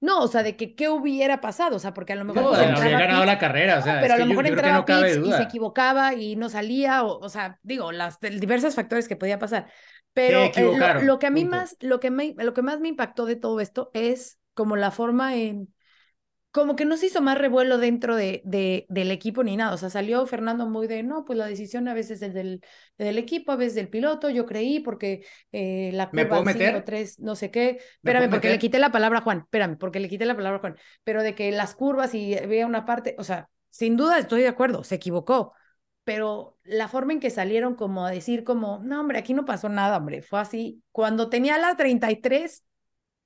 [0.00, 2.48] No, o sea, de que qué hubiera pasado, o sea, porque a lo mejor No,
[2.50, 4.50] pues, habría ganado Pitts, la carrera, o sea, no, pero a lo yo- mejor yo
[4.50, 8.20] entraba no cabe Pitts y se equivocaba y no salía, o, o sea, digo, las
[8.20, 9.68] diversos factores que podía pasar.
[10.12, 11.56] Pero eh, lo- lo, que a mí punto.
[11.56, 14.92] más, lo que me, lo que más me impactó de todo esto es como la
[14.92, 15.74] forma en,
[16.58, 19.72] como que no se hizo más revuelo dentro de, de, del equipo ni nada.
[19.74, 22.62] O sea, salió Fernando muy de, no, pues la decisión a veces es del,
[22.98, 24.28] del equipo, a veces del piloto.
[24.28, 26.74] Yo creí porque eh, la ¿Me puedo meter?
[26.74, 27.78] 5-3, no sé qué.
[28.02, 29.38] ¿Me Espérame, porque le quité la palabra a Juan.
[29.38, 30.76] Espérame, porque le quité la palabra a Juan.
[31.04, 34.48] Pero de que las curvas y veía una parte, o sea, sin duda estoy de
[34.48, 35.52] acuerdo, se equivocó.
[36.02, 39.68] Pero la forma en que salieron como a decir como, no, hombre, aquí no pasó
[39.68, 40.82] nada, hombre, fue así.
[40.90, 42.64] Cuando tenía la 33,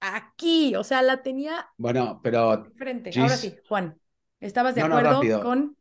[0.03, 3.15] aquí, o sea, la tenía Bueno, pero frente.
[3.15, 3.17] Gis.
[3.19, 4.01] Ahora sí, Juan,
[4.41, 5.77] ¿estabas de No, acuerdo con?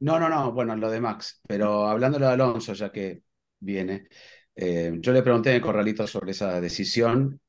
[0.00, 3.22] No, no, no, bueno, lo de Max, pero hablándolo de Alonso, ya que
[3.60, 4.08] viene,
[4.54, 7.40] eh, yo le pregunté en el corralito sobre esa decisión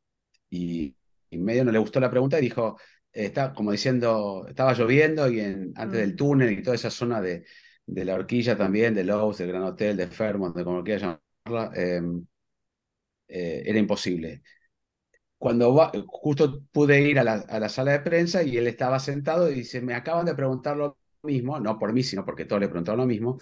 [0.50, 0.96] y,
[1.30, 2.78] y medio no le gustó la pregunta y dijo,
[3.14, 6.18] eh, está como diciendo, estaba lloviendo y en, antes del Mm.
[6.18, 7.46] túnel y toda esa zona de,
[7.86, 11.74] de la horquilla también, de Lowe's, del Gran Hotel, de Fairmont, de como quieras llamarla,
[11.78, 12.02] eh,
[13.28, 14.44] eh, era imposible.
[15.38, 19.00] Cuando va- justo pude ir a la, a la sala de prensa y él estaba
[19.00, 22.62] sentado y dice, me acaban de preguntar lo mismo, no por mí, sino porque todos
[22.62, 23.38] le preguntaron lo mismo,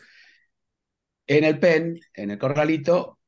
[1.28, 3.20] en el PEN, en el corralito,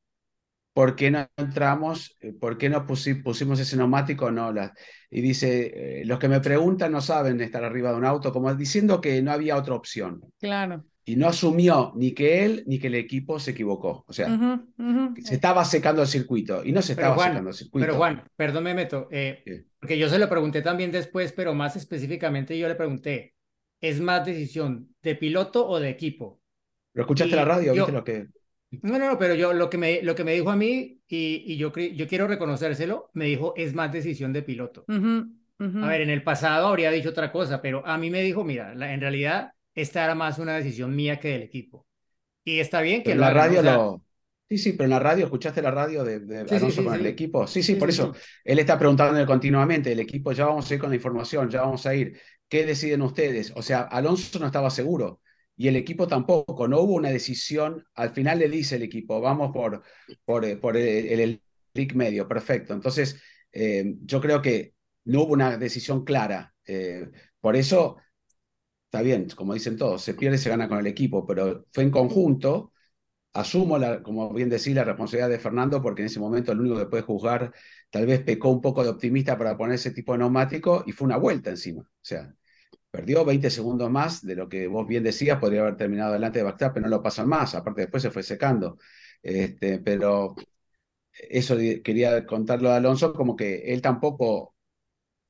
[0.74, 2.16] ¿por qué no entramos?
[2.20, 4.30] Eh, ¿Por qué no pusi- pusimos ese neumático?
[4.30, 4.74] No, la-
[5.10, 8.54] y dice, eh, los que me preguntan no saben estar arriba de un auto, como
[8.54, 10.22] diciendo que no había otra opción.
[10.40, 10.84] Claro.
[11.06, 14.04] Y no asumió ni que él ni que el equipo se equivocó.
[14.08, 15.14] O sea, Ujú, ujú.
[15.22, 17.86] se estaba secando el circuito y no se Pero estaba Juan, secando el circuito.
[17.86, 19.52] pero Juan, perdón, me meto, eh, Sí.
[19.78, 23.34] porque yo se lo pregunté también después, pero más específicamente yo le pregunté,
[23.80, 26.42] ¿es más decisión de piloto o de equipo?
[26.94, 27.72] ¿Lo escuchaste y la radio?
[27.74, 28.26] yo- ¿Viste lo que...?
[28.82, 31.44] No, no, no, pero yo lo que me, lo que me dijo a mí, y,
[31.46, 34.84] y yo, yo quiero reconocérselo, me dijo, es más decisión de piloto.
[34.88, 35.78] Ujú, ujú.
[35.84, 38.74] A ver, en el pasado habría dicho otra cosa, pero a mí me dijo, mira,
[38.74, 41.86] la- en realidad esta era más una decisión mía que del equipo.
[42.44, 44.02] Y está bien que Pero en lo la radio lo...
[44.48, 46.94] Sí, sí, pero en la radio, ¿escuchaste la radio de, de Sí, Alonso sí, con
[46.94, 47.46] el equipo?
[47.48, 48.14] Sí, sí, por eso.
[48.44, 51.84] Él está preguntándole continuamente, el equipo, ya vamos a ir con la información, ya vamos
[51.86, 52.20] a ir.
[52.48, 53.52] ¿Qué deciden ustedes?
[53.56, 55.20] O sea, Alonso no estaba seguro
[55.56, 56.68] y el equipo tampoco.
[56.68, 57.84] No hubo una decisión.
[57.94, 59.82] Al final le dice el equipo, vamos por,
[60.24, 61.42] por, eh, por el, el,
[61.74, 62.72] el medio, perfecto.
[62.72, 63.20] Entonces,
[63.52, 64.74] eh, yo creo que
[65.06, 66.54] no hubo una decisión clara.
[66.64, 67.10] Eh,
[67.40, 67.96] por eso,
[68.86, 71.90] está bien, como dicen todos, se pierde, se gana con el equipo, pero fue en
[71.90, 72.72] conjunto.
[73.34, 76.86] Asumo, como bien decís, la responsabilidad de Fernando, porque en ese momento el único que
[76.86, 77.52] puede juzgar
[77.90, 81.06] tal vez pecó un poco de optimista para poner ese tipo de neumático y fue
[81.06, 81.82] una vuelta encima.
[81.82, 82.34] O sea,
[82.90, 86.44] perdió 20 segundos más de lo que vos bien decías, podría haber terminado delante de
[86.46, 88.78] Verstappen, no lo pasan más, aparte después se fue secando.
[89.22, 90.36] Este, pero
[91.12, 94.55] eso quería contarlo a Alonso, como que él tampoco,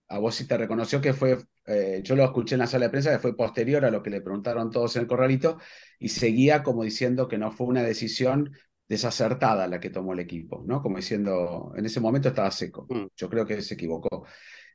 [0.09, 2.91] a vos sí te reconoció que fue, eh, yo lo escuché en la sala de
[2.91, 5.59] prensa, que fue posterior a lo que le preguntaron todos en el corralito,
[5.99, 8.53] y seguía como diciendo que no fue una decisión
[8.89, 10.81] desacertada la que tomó el equipo, ¿no?
[10.81, 12.87] Como diciendo, en ese momento estaba seco.
[12.89, 13.07] Mm.
[13.17, 14.27] Yo creo que se equivocó.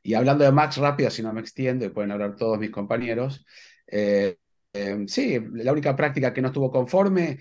[0.04, 3.46] Y hablando de Max rápido, si no me extiendo y pueden hablar todos mis compañeros,
[3.88, 4.38] eh,
[4.74, 7.40] eh, sí, la única práctica que no estuvo conforme,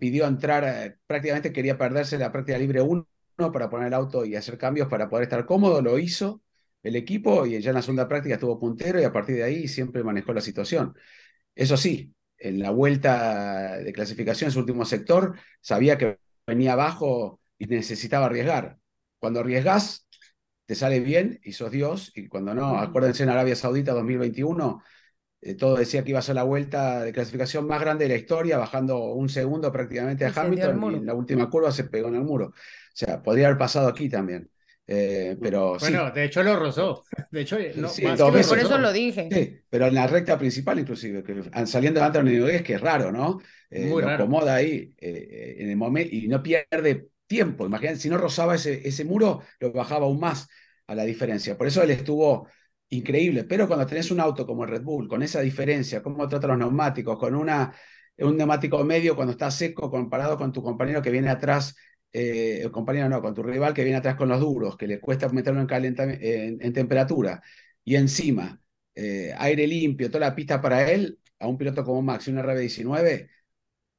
[0.00, 3.06] pidió entrar, prácticamente quería perderse la práctica libre 1
[3.52, 6.41] para poner el auto y hacer cambios para poder estar cómodo, lo hizo
[6.82, 9.68] el equipo y ya en la segunda práctica estuvo puntero y a partir de ahí
[9.68, 10.94] siempre manejó la situación.
[11.54, 17.40] Eso sí, en la vuelta de clasificación en su último sector, sabía que venía abajo
[17.58, 18.78] y necesitaba arriesgar.
[19.18, 20.08] Cuando arriesgas,
[20.66, 24.82] te sale bien y sos Dios, y cuando no, acuérdense en Arabia Saudita 2021,
[25.42, 28.20] eh, todo decía que iba a ser la vuelta de clasificación más grande de la
[28.20, 32.16] historia, bajando un segundo prácticamente a Hamilton, y en la última curva se pegó en
[32.16, 32.46] el muro.
[32.46, 32.54] O
[32.94, 34.51] sea, podría haber pasado aquí también.
[34.86, 37.02] Eh, pero sí, Bueno, de hecho lo rozó.
[37.30, 38.48] De hecho, no, Sí, más veces.
[38.48, 39.28] Por eso lo dije.
[39.30, 43.12] Sí, pero en la recta principal inclusive, que saliendo de Anthony Nogués, que es raro,
[43.12, 43.40] ¿no?
[43.70, 44.24] Eh, Muy lo raro.
[44.24, 47.64] acomoda ahí eh, en el momento y no pierde tiempo.
[47.64, 50.48] Imagínate, si no rozaba ese, ese muro, lo bajaba aún más
[50.86, 51.56] a la diferencia.
[51.56, 52.48] Por eso él estuvo
[52.90, 53.44] increíble.
[53.44, 56.58] Pero cuando tenés un auto como el Red Bull, con esa diferencia, cómo trata los
[56.58, 57.72] neumáticos, con una,
[58.18, 61.74] un neumático medio cuando está seco comparado con tu compañero que viene atrás,
[62.12, 65.28] eh, compañero no, con tu rival que viene atrás con los duros, que le cuesta
[65.30, 65.68] meterlo en,
[66.22, 67.42] en, en temperatura,
[67.84, 68.60] y encima
[68.94, 72.38] eh, aire limpio, toda la pista para él, a un piloto como Max y un
[72.38, 73.30] RB19,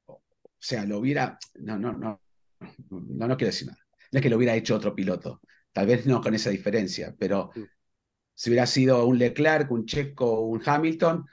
[0.06, 0.22] o
[0.58, 2.20] sea, lo hubiera, no, no, no,
[2.90, 3.78] no, no quiero decir nada,
[4.12, 5.40] no es que lo hubiera hecho otro piloto,
[5.72, 7.64] tal vez no con esa diferencia, pero Mm.
[8.34, 11.26] si hubiera sido un Leclerc, un Checo, un Hamilton,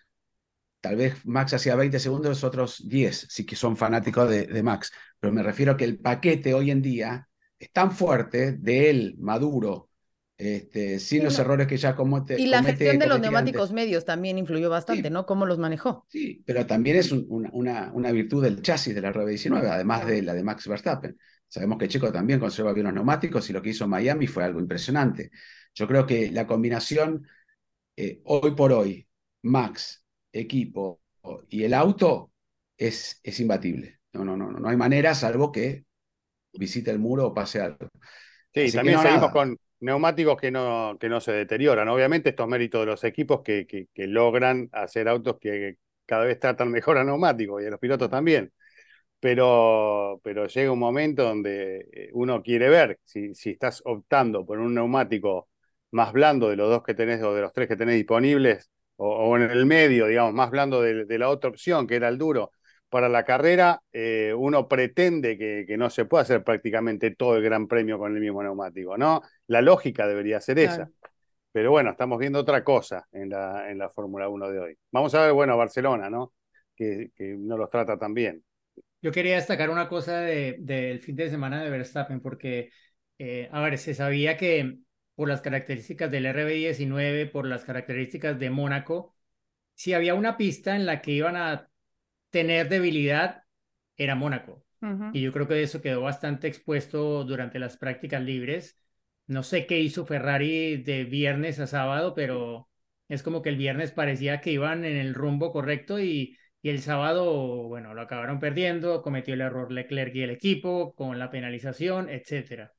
[0.81, 4.91] tal vez Max hacía 20 segundos, otros 10, sí que son fanáticos de, de Max,
[5.19, 9.15] pero me refiero a que el paquete hoy en día es tan fuerte de él,
[9.19, 9.89] maduro,
[10.37, 11.41] este, sin Sí, los no.
[11.43, 12.41] errores que ya comete.
[12.41, 13.75] Y la comete- gestión de los neumáticos antes.
[13.75, 15.13] medios también influyó bastante, Sí.
[15.13, 15.25] ¿no?
[15.27, 16.07] Cómo los manejó.
[16.07, 20.21] Sí, pero también es un- una, una, virtud del chasis de la RB19, además de
[20.21, 21.17] la de Max Verstappen.
[21.47, 24.59] Sabemos que Checo también conserva bien los neumáticos y lo que hizo Miami fue algo
[24.59, 25.31] impresionante.
[25.73, 27.27] Yo creo que la combinación,
[27.97, 29.07] eh, hoy por hoy,
[29.43, 30.00] Max,
[30.31, 31.01] equipo
[31.49, 32.31] y el auto
[32.77, 33.99] es, es imbatible.
[34.13, 35.85] No, no, no, no hay manera salvo que
[36.53, 37.89] visite el muro o pase algo.
[38.53, 39.31] Sí, Así también no, seguimos nada.
[39.31, 41.87] con neumáticos que no, que no se deterioran.
[41.87, 46.39] Obviamente, estos méritos de los equipos que, que, que logran hacer autos que cada vez
[46.39, 48.51] tratan mejor a neumáticos y a los pilotos también.
[49.19, 54.59] Pero, pero llega un momento donde eh, uno quiere ver si, si estás optando por
[54.59, 55.49] un neumático
[55.91, 59.29] más blando de los dos que tenés o de los tres que tenés disponibles, o,
[59.31, 62.17] o en el medio, digamos, más blando de, de la otra opción, que era el
[62.17, 62.51] duro,
[62.89, 67.43] para la carrera, eh, uno pretende que, que no se pueda hacer prácticamente todo el
[67.43, 69.21] gran premio con el mismo neumático, ¿no?
[69.47, 70.89] La lógica debería ser esa.
[71.51, 74.77] Pero bueno, estamos viendo otra cosa en la, en la Fórmula 1 de hoy.
[74.91, 76.33] Vamos a ver, bueno, Barcelona, ¿no?
[76.75, 78.43] Que, que no los trata tan bien.
[79.01, 82.71] Yo quería destacar una cosa de- del fin de semana de Verstappen, porque,
[83.17, 84.77] eh, a ver, se sabía que
[85.15, 89.15] por las características del RB19, por las características de Mónaco,
[89.75, 91.69] si había una pista en la que iban a
[92.29, 93.43] tener debilidad,
[93.97, 94.65] era Mónaco.
[95.11, 98.79] Y yo creo que eso quedó bastante expuesto durante las prácticas libres.
[99.27, 102.69] No sé qué hizo Ferrari de viernes a sábado, pero
[103.09, 106.81] es como que el viernes parecía que iban en el rumbo correcto y, y el
[106.81, 112.09] sábado, bueno, lo acabaron perdiendo, cometió el error Leclerc y el equipo con la penalización,
[112.09, 112.73] etcétera.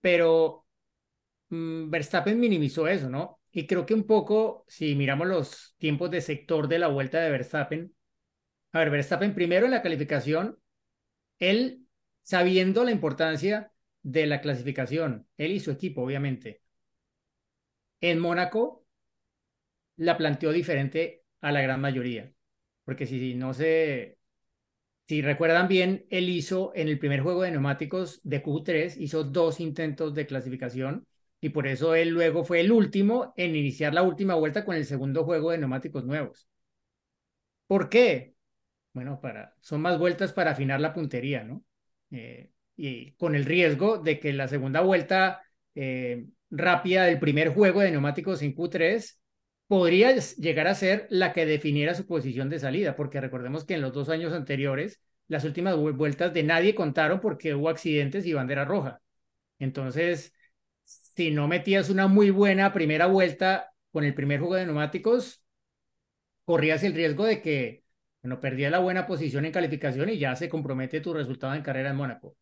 [0.00, 0.66] Pero
[1.50, 3.40] Verstappen minimizó eso, ¿no?
[3.50, 7.30] Y creo que un poco, si miramos los tiempos de sector de la vuelta de
[7.30, 7.94] Verstappen,
[8.72, 10.58] a ver, Verstappen primero en la calificación
[11.38, 11.86] él,
[12.22, 16.62] sabiendo la importancia de la clasificación, él y su equipo, obviamente,
[18.00, 18.84] en Mónaco
[19.96, 22.32] la planteó diferente a la gran mayoría.
[22.84, 24.18] Porque si no se,
[25.04, 29.60] si recuerdan bien, él hizo en el primer juego de neumáticos de Q3, hizo dos
[29.60, 31.06] intentos de clasificación
[31.40, 34.84] y por eso él luego fue el último en iniciar la última vuelta con el
[34.84, 36.48] segundo juego de neumáticos nuevos.
[37.66, 38.34] ¿Por qué?
[38.92, 41.64] Bueno, para, son más vueltas para afinar la puntería, ¿no?
[42.10, 45.42] Eh, y con el riesgo de que la segunda vuelta
[45.74, 49.18] eh, rápida del primer juego de neumáticos en Q3
[49.66, 53.82] podría llegar a ser la que definiera su posición de salida, porque recordemos que en
[53.82, 58.64] los dos años anteriores las últimas vueltas de nadie contaron porque hubo accidentes y bandera
[58.64, 59.02] roja.
[59.58, 60.32] Entonces,
[61.18, 65.42] si no metías una muy buena primera vuelta con el primer juego de neumáticos,
[66.44, 67.82] corrías el riesgo de que
[68.22, 71.90] bueno, perdía la buena posición en calificación y ya se compromete tu resultado en carrera
[71.90, 72.36] en Mónaco.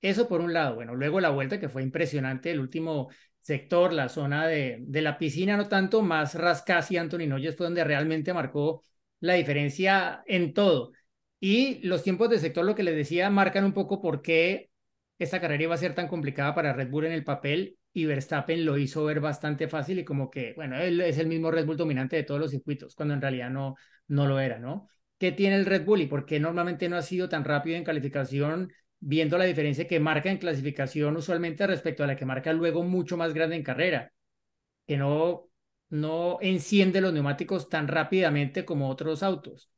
[0.00, 0.76] Eso por un lado.
[0.76, 3.08] Bueno, luego la vuelta que fue impresionante, el último
[3.40, 7.66] sector, la zona de, de la piscina, no tanto, más Rascasi y Anthony Noyes fue
[7.66, 8.84] donde realmente marcó
[9.18, 10.92] la diferencia en todo.
[11.40, 14.70] Y los tiempos de sector, lo que les decía, marcan un poco por qué
[15.18, 18.64] esta carrera iba a ser tan complicada para Red Bull en el papel y Verstappen
[18.64, 21.76] lo hizo ver bastante fácil y como que, bueno, él es el mismo Red Bull
[21.76, 23.76] dominante de todos los circuitos, cuando en realidad no,
[24.08, 24.88] no lo era, ¿no?
[25.18, 27.84] ¿Qué tiene el Red Bull y por qué normalmente no ha sido tan rápido en
[27.84, 32.82] calificación, viendo la diferencia que marca en clasificación usualmente respecto a la que marca luego
[32.84, 34.12] mucho más grande en carrera?
[34.86, 35.50] Que no,
[35.90, 39.70] no enciende los neumáticos tan rápidamente como otros autos.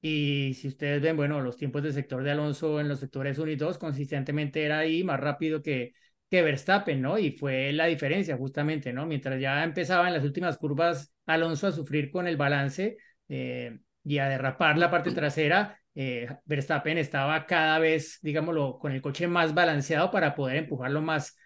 [0.00, 3.50] Y si ustedes ven, bueno, los tiempos del sector de Alonso en los sectores 1
[3.52, 5.94] y 2 consistentemente era ahí más rápido que,
[6.34, 7.16] que Verstappen, ¿no?
[7.16, 9.06] Y fue la diferencia justamente, ¿no?
[9.06, 12.96] Mientras ya empezaba en las últimas curvas Alonso a sufrir con el balance
[13.28, 19.00] eh, y a derrapar la parte trasera, eh, Verstappen estaba cada vez, digámoslo, con el
[19.00, 21.36] coche más balanceado para poder empujarlo más,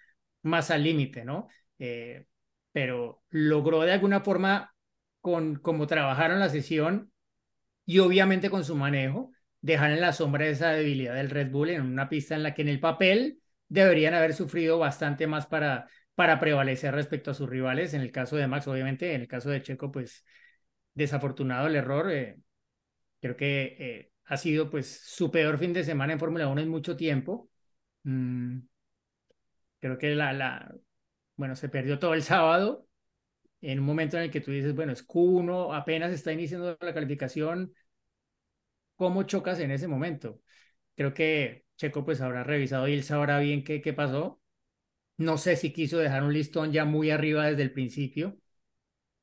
[0.43, 1.49] más al límite, ¿no?
[1.79, 2.25] Eh,
[2.73, 4.75] pero logró de alguna forma,
[5.21, 7.13] con como trabajaron la sesión
[7.85, 11.83] y obviamente con su manejo, dejar en la sombra esa debilidad del Red Bull en
[11.83, 16.41] una pista en la que en el papel deberían haber sufrido bastante más para, para
[16.41, 17.95] prevalecer respecto a sus rivales.
[17.95, 20.25] En el caso de Max, obviamente, en el caso de Checo, pues
[20.95, 22.11] desafortunado el error.
[22.11, 22.39] Eh,
[23.21, 26.69] creo que eh, ha sido pues su peor fin de semana en Fórmula 1 en
[26.69, 27.51] mucho tiempo.
[28.05, 28.61] Mm,
[29.81, 30.75] creo que la, la,
[31.37, 32.87] bueno, se perdió todo el sábado
[33.61, 36.95] en un momento en el que tú dices, bueno, es Q1, apenas está iniciando la
[36.95, 37.73] calificación,
[38.97, 40.41] ¿cómo chocas en ese momento?
[40.95, 44.41] Creo que Checo pues habrá revisado y él sabrá bien qué, pasó.
[45.19, 48.39] No sé si quiso dejar un listón ya muy arriba desde el principio.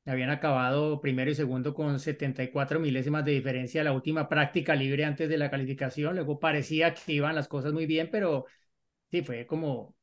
[0.06, 5.28] Habían acabado primero y segundo con 74 milésimas de diferencia la última práctica libre antes
[5.28, 6.16] de la calificación.
[6.16, 8.46] Luego parecía que iban las cosas muy bien, pero
[9.10, 9.96] sí, fue como...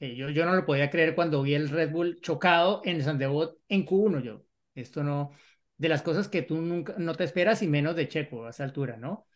[0.00, 3.18] Eh, yo, yo no lo podía creer cuando vi el Red Bull chocado en San
[3.18, 4.22] Devot en Q1.
[4.22, 5.32] Yo, esto no...
[5.78, 8.64] De las cosas que tú nunca no te esperas y menos de Checo a esa
[8.64, 9.27] altura, ¿no?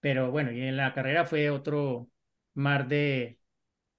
[0.00, 2.08] Pero bueno, y en la carrera fue otro
[2.54, 3.38] mar de,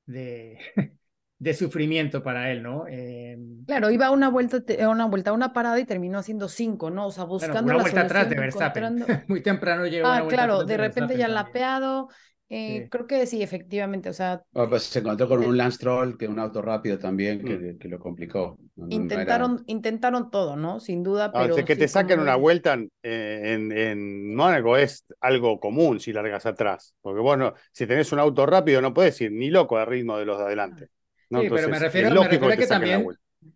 [0.06, 0.58] de,
[1.40, 2.86] de sufrimiento para él, ¿no?
[2.88, 6.50] Eh, Claro, iba a una vuelta, a una vuelta, a una parada y terminó haciendo
[6.50, 7.08] cinco, ¿no?
[7.08, 8.84] O sea, bueno, buscando una la vuelta atrás de Verstappen.
[8.84, 12.10] encontrando- Muy temprano llegó Ah, claro, de repente ya lapeado.
[12.50, 12.90] Eh, Sí.
[12.90, 14.10] Creo que sí, efectivamente.
[14.10, 17.42] O sea, pues se encontró con Eh, un Lance Troll, que un auto rápido también,
[17.42, 17.46] Mm.
[17.46, 18.58] que, que lo complicó.
[18.76, 20.80] No- no- no era- intentaron, intentaron todo, ¿no?
[20.80, 24.78] Sin duda, Ah, pero que sí, te saquen como una vuelta en, en, en Mónaco
[24.78, 26.96] es algo común si largas atrás.
[27.02, 30.26] Porque bueno, si tenés un auto rápido no puedes ir ni loco al ritmo de
[30.26, 30.90] los de adelante.
[31.30, 31.42] ¿no?
[31.42, 33.02] Sí, pero me refiero, me refiero a que la también.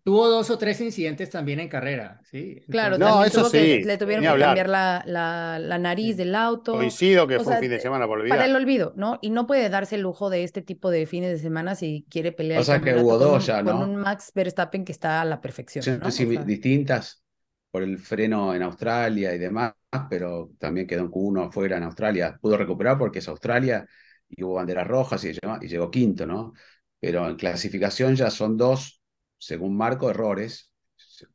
[0.02, 2.60] Tuvo dos o tres incidentes también en carrera, ¿sí?
[2.68, 4.48] Claro, No, también eso tuvo que, sí, le tuvieron que hablar.
[4.48, 6.16] cambiar la, la, la nariz Sí.
[6.16, 6.72] del auto.
[6.76, 8.56] Coincido que o fue sea, un fin de semana por Para el olvidar.
[8.56, 9.18] olvido, ¿no?
[9.22, 12.32] Y no puede darse el lujo de este tipo de fines de semana si quiere
[12.32, 13.82] pelear el Pasa que hubo con dos un, ya, con ¿no?
[13.82, 16.08] un Max Verstappen que está a la perfección, ¿no?
[16.08, 17.22] O Situaciones sea, distintas
[17.70, 19.74] por el freno en Australia y demás,
[20.08, 22.38] pero también quedó en Q1 afuera en Australia.
[22.40, 23.86] Pudo recuperar porque es Australia
[24.28, 25.30] y hubo banderas rojas y,
[25.62, 26.52] y llegó quinto, ¿no?
[27.00, 29.00] Pero en clasificación ya son dos,
[29.46, 30.70] según Marco, errores.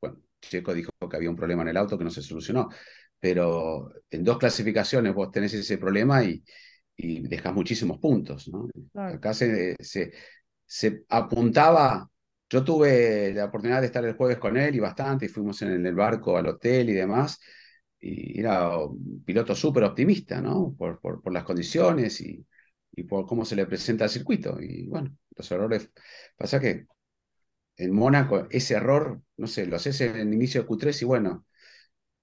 [0.02, 2.70] Bueno, Checo dijo que había un problema en el auto que no se solucionó,
[3.20, 6.44] pero en dos clasificaciones vos tenés ese problema y,
[6.96, 8.68] y dejás muchísimos puntos, ¿no?
[8.92, 9.16] claro.
[9.18, 10.12] Acá se, se,
[10.66, 12.10] se apuntaba,
[12.50, 15.86] yo tuve la oportunidad de estar el jueves con él y bastante, y fuimos en
[15.86, 17.40] el barco al hotel y demás,
[18.00, 20.74] y era un piloto súper optimista, ¿no?
[20.78, 22.46] Por, por, por las condiciones y,
[22.92, 24.58] y por cómo se le presenta el circuito.
[24.62, 25.92] Y bueno, los errores,
[26.38, 26.86] pasa que
[27.80, 31.46] en Mónaco ese error, no sé, lo haces en el inicio de Q3 y bueno,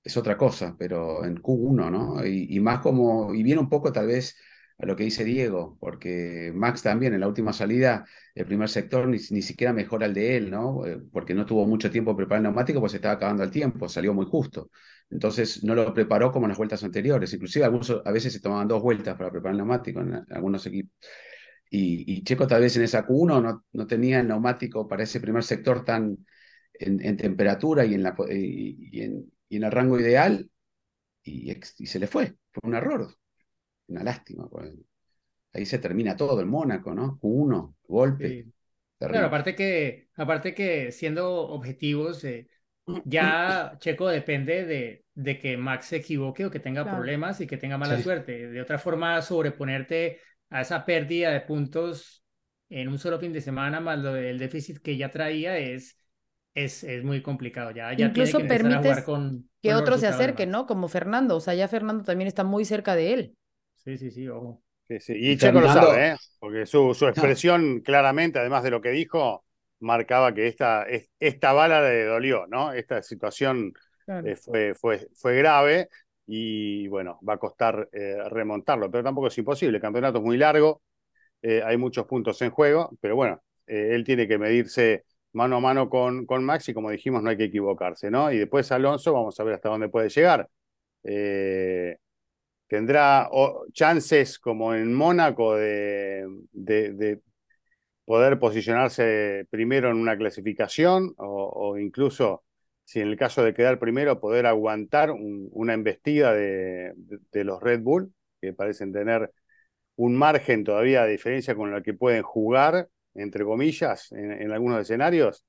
[0.05, 2.25] es otra cosa, pero en Q1, ¿no?
[2.27, 4.37] Y, más como, y viene un poco tal vez
[4.79, 9.09] a lo que dice Diego, porque Max también en la última salida, el primer sector
[9.09, 10.87] ni, ni siquiera mejora el de él, ¿no?
[10.87, 13.89] Eh, porque no tuvo mucho tiempo para preparar el neumático, pues estaba acabando el tiempo,
[13.89, 14.71] salió muy justo.
[15.11, 18.69] Entonces no lo preparó como en las vueltas anteriores, inclusive algunos, a veces se tomaban
[18.69, 20.93] dos vueltas para preparar el neumático en algunos equipos.
[21.71, 25.21] Y, y, Checo tal vez en esa Q1 no, no tenía el neumático para ese
[25.21, 26.17] primer sector tan
[26.75, 30.49] en, en temperatura y en, la, y, y, en, y en el rango ideal,
[31.25, 33.17] y, y se le fue, fue un error
[33.89, 34.49] una lástima.
[34.49, 34.73] Pues.
[35.53, 37.19] Ahí se termina todo el Mónaco, ¿no?
[37.21, 38.29] Q1, golpe.
[38.29, 38.53] Sí.
[38.99, 42.49] Claro, aparte que, aparte que siendo objetivos, eh,
[43.05, 46.99] ya Checo depende de, de, que Max se equivoque o que tenga claro.
[46.99, 48.03] problemas y que tenga mala sí.
[48.03, 48.49] suerte.
[48.49, 52.25] De otra forma, sobreponerte a esa pérdida de puntos
[52.69, 55.99] en un solo fin de semana, más lo del déficit que ya traía, es,
[56.55, 57.71] es, es muy complicado.
[57.71, 60.67] Ya, ya Incluso tiene que permites a jugar con, que con otros se acerquen, ¿no?
[60.67, 61.37] Como Fernando.
[61.37, 63.37] O sea, ya Fernando también está muy cerca de él.
[63.75, 64.63] Sí, sí, sí, ojo.
[64.89, 65.13] Sí, sí.
[65.17, 65.81] Y, y Checo Fernando...
[65.81, 66.17] lo sabe, ¿eh?
[66.39, 67.83] porque su, su expresión no.
[67.83, 69.45] claramente, además de lo que dijo,
[69.81, 70.87] marcaba que esta,
[71.21, 72.73] esta bala le dolió, ¿no?
[72.73, 73.73] Esta situación
[74.05, 74.27] claro.
[74.27, 75.89] eh, fue, fue, fue grave
[76.27, 79.77] y bueno, va a costar eh, remontarlo, pero tampoco es imposible.
[79.77, 80.83] El campeonato es muy largo,
[81.43, 85.61] eh, hay muchos puntos en juego, pero bueno, eh, él tiene que medirse mano a
[85.61, 88.33] mano con, con Max y como dijimos, no hay que equivocarse, ¿no?
[88.33, 90.49] Y después Alonso, vamos a ver hasta dónde puede llegar.
[92.69, 93.29] Tendrá
[93.73, 97.21] chances como en Mónaco de, de, de,
[98.07, 102.45] poder posicionarse primero en una clasificación o, incluso
[102.87, 107.63] si en el caso de quedar primero poder aguantar un, una embestida de, de, los
[107.63, 109.31] Red Bull que parecen tener
[109.97, 114.81] un margen todavía de diferencia con el que pueden jugar entre comillas, en, en algunos
[114.81, 115.45] escenarios.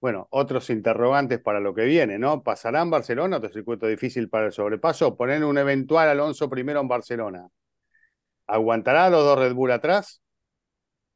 [0.00, 2.42] Bueno, otros interrogantes para lo que viene, ¿no?
[2.42, 5.16] ¿Pasarán Barcelona, otro circuito difícil para el sobrepaso?
[5.16, 7.48] Poner un eventual Alonso primero en Barcelona.
[8.46, 10.22] ¿Aguantará los dos Red Bull atrás?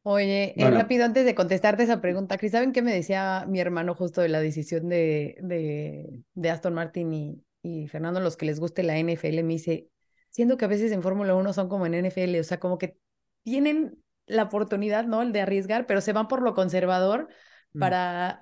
[0.06, 0.78] Oye, eh, Bueno.
[0.78, 4.28] rápido, antes de contestarte esa pregunta, Cris, ¿saben qué me decía mi hermano justo de
[4.28, 8.98] la decisión de, de, de Aston Martin y, y Fernando, los que les guste la
[8.98, 9.42] NFL?
[9.42, 9.88] Me dice,
[10.28, 12.98] siendo que a veces en Fórmula 1 son como en NFL, o sea, como que
[13.44, 15.22] tienen la oportunidad, ¿no?
[15.22, 17.28] El de arriesgar, pero se van por lo conservador
[17.72, 17.80] Mm.
[17.80, 18.40] para,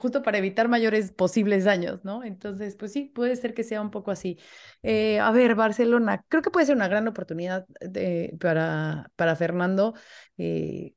[0.00, 2.24] justo para evitar mayores posibles daños, ¿no?
[2.24, 4.38] Entonces, pues sí, puede ser que sea un poco así.
[4.82, 9.94] Eh, a ver, Barcelona, creo que puede ser una gran oportunidad de, para, para Fernando.
[10.38, 10.94] eh,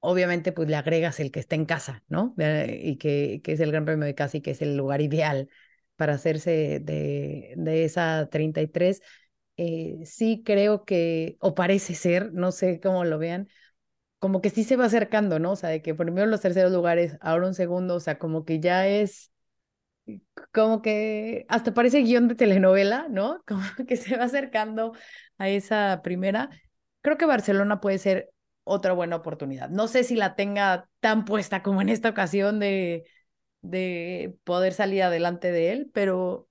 [0.00, 2.34] obviamente, pues le agregas el que está en casa, ¿no?
[2.38, 5.00] Eh, y que, que es el Gran Premio de casa y que es el lugar
[5.00, 5.48] ideal
[5.96, 9.02] para hacerse de, de esa 33.
[9.56, 13.48] Eh, sí creo que, o parece ser, no sé cómo lo vean,
[14.18, 15.52] como que sí se va acercando, ¿no?
[15.52, 18.60] O sea, de que primero los terceros lugares, ahora un segundo, o sea, como que
[18.60, 19.32] ya es
[20.52, 23.42] como que hasta parece guion de telenovela, ¿no?
[23.46, 24.92] Como que se va acercando
[25.38, 26.50] a esa primera.
[27.02, 28.30] Creo que Barcelona puede ser
[28.64, 29.70] otra buena oportunidad.
[29.70, 33.04] No sé si la tenga tan puesta como en esta ocasión de,
[33.62, 36.48] de poder salir adelante de él, pero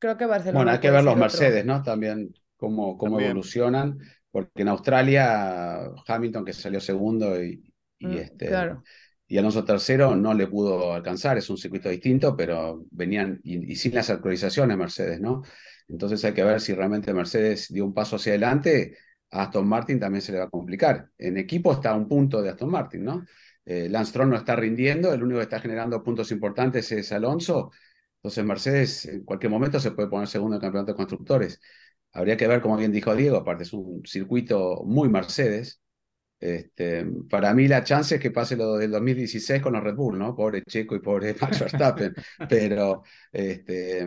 [0.00, 1.82] creo que Barcelona Bueno, hay que ver los otro- Mercedes, ¿no?
[1.82, 3.18] También cómo, cómo También.
[3.18, 3.98] evolucionan,
[4.30, 8.82] porque en Australia Hamilton, que salió segundo y, y, Mm, este, claro.
[9.26, 13.76] y Alonso tercero, no le pudo alcanzar, es un circuito distinto, pero venían y, y
[13.76, 15.42] sin las actualizaciones Mercedes, ¿no?
[15.88, 18.96] Entonces hay que ver si realmente Mercedes dio un paso hacia adelante,
[19.30, 21.10] a Aston Martin también se le va a complicar.
[21.18, 23.24] En equipo está a un punto de Aston Martin, ¿no?
[23.64, 27.70] Eh, Lance Stroll no está rindiendo, el único que está generando puntos importantes es Alonso,
[28.16, 31.60] entonces Mercedes en cualquier momento se puede poner segundo en el campeonato de constructores.
[32.12, 35.80] Habría que ver, como bien dijo Diego, aparte es un circuito muy Mercedes.
[36.40, 40.18] Este, para mí la chance es que pase lo del 2016 con los Red Bull,
[40.18, 40.34] ¿no?
[40.36, 42.14] Pobre Checo y pobre Max Verstappen.
[42.48, 43.02] Pero
[43.32, 44.06] este,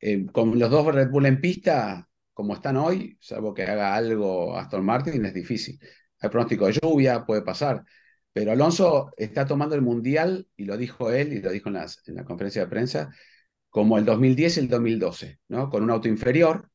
[0.00, 4.56] eh, con los dos Red Bull en pista, como están hoy, salvo que haga algo
[4.56, 5.78] Aston Martin, es difícil.
[6.20, 7.84] Hay pronóstico de lluvia, puede pasar.
[8.32, 12.02] Pero Alonso está tomando el Mundial, y lo dijo él, y lo dijo en, las,
[12.08, 13.10] en la conferencia de prensa,
[13.70, 15.70] como el 2010 y el 2012, ¿no?
[15.70, 16.70] Con un auto inferior,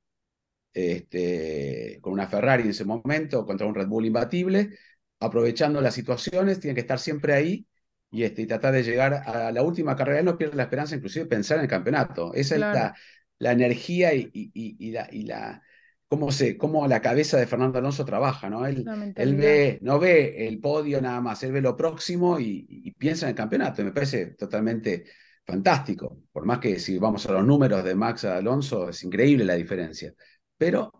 [0.74, 4.78] este, con una Ferrari en ese momento, contra un Red Bull imbatible,
[5.20, 7.68] aprovechando las situaciones, tiene que estar siempre ahí
[8.12, 10.20] y, este, y tratar de llegar a la última carrera.
[10.20, 12.34] Él no pierde la esperanza, inclusive pensar en el campeonato.
[12.34, 12.78] Esa Claro.
[12.78, 12.96] es la,
[13.40, 15.62] la energía y, y- y- la, y la
[16.08, 18.66] cómo, se, cómo la cabeza de Fernando Alonso trabaja, ¿no?
[18.66, 22.92] Él, él ve, no ve el podio nada más, él ve lo próximo y, y
[22.94, 23.84] piensa en el campeonato.
[23.84, 25.06] Me parece totalmente
[25.46, 26.24] fantástico.
[26.32, 30.14] Por más que si vamos a los números de Max Alonso, es increíble la diferencia.
[30.58, 30.92] Pero,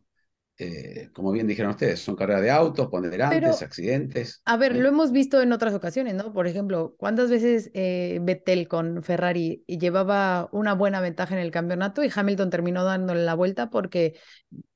[0.58, 4.42] eh, como bien dijeron ustedes, son carreras de autos, ponderantes, Pero, accidentes.
[4.46, 4.82] A ver, ¿no?
[4.82, 6.34] lo hemos visto en otras ocasiones, ¿no?
[6.34, 12.04] Por ejemplo, ¿cuántas veces eh, Vettel con Ferrari llevaba una buena ventaja en el campeonato
[12.04, 14.16] y Hamilton terminó dándole la vuelta porque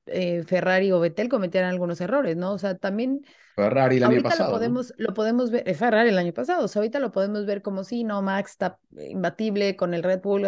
[0.06, 2.52] eh, Ferrari o Vettel cometían algunos errores, ¿no?
[2.52, 3.22] O sea, también
[3.54, 4.44] Ferrari el año pasado.
[4.44, 4.58] lo ¿no?
[4.58, 7.62] podemos, lo podemos ver, eh, Ferrari el año pasado, o sea, ahorita lo podemos ver
[7.62, 10.44] como si no, Max está imbatible con el Red Bull,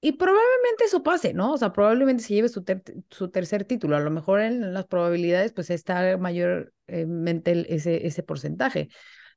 [0.00, 1.52] y probablemente eso pase, ¿no?
[1.52, 3.96] O sea, probablemente se lleve su, ter- su tercer título.
[3.96, 8.88] A lo mejor en las probabilidades, pues está mayormente el- ese, ese porcentaje.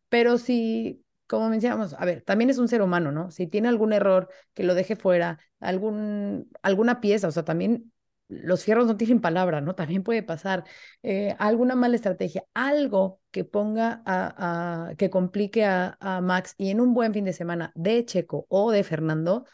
[0.09, 3.31] Pero si, como mencionamos, a ver, también es un ser humano, ¿no?
[3.31, 7.91] Si tiene algún error que lo deje fuera, algún, alguna pieza, o sea, también
[8.29, 9.75] los fierros no tienen palabra, ¿no?
[9.75, 10.63] También puede pasar
[11.03, 16.69] eh, alguna mala estrategia, algo que ponga a, a- que complique a, a Max y
[16.71, 19.45] en un buen fin de semana de Checo o de Fernando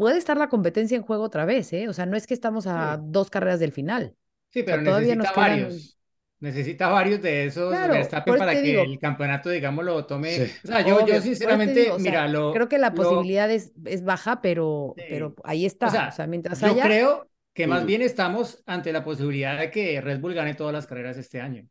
[0.00, 1.88] puede estar la competencia en juego otra vez, ¿eh?
[1.88, 3.02] O sea, no es que estamos a Sí.
[3.06, 4.16] dos carreras del final.
[4.48, 5.96] Sí, O sea, pero todavía nos necesita quedan- varios.
[6.40, 8.82] Necesita varios de esos Claro, Verstappen para que digo.
[8.82, 10.30] el campeonato, digamos, lo tome.
[10.30, 10.52] Sí.
[10.64, 12.94] O sea, yo, Obvio, yo sinceramente, digo, o sea, mira, lo, creo que la lo-
[12.94, 15.04] posibilidad es, es baja, pero, Sí.
[15.10, 15.88] pero ahí está.
[15.88, 19.70] O sea, O sea, mientras yo creo que más bien estamos ante la posibilidad de
[19.70, 21.68] que Red Bull gane todas las carreras este año.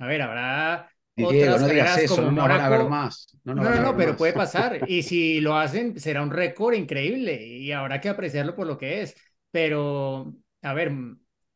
[0.00, 0.90] A ver, habrá
[1.28, 2.90] Diego, otras no digas carreras eso, como no nos van a ver Mónaco.
[2.90, 3.38] más.
[3.44, 4.16] No, pero más.
[4.18, 4.80] puede pasar.
[4.88, 9.02] Y si lo hacen, será un récord increíble y habrá que apreciarlo por lo que
[9.02, 9.14] es.
[9.50, 10.88] Pero, a ver,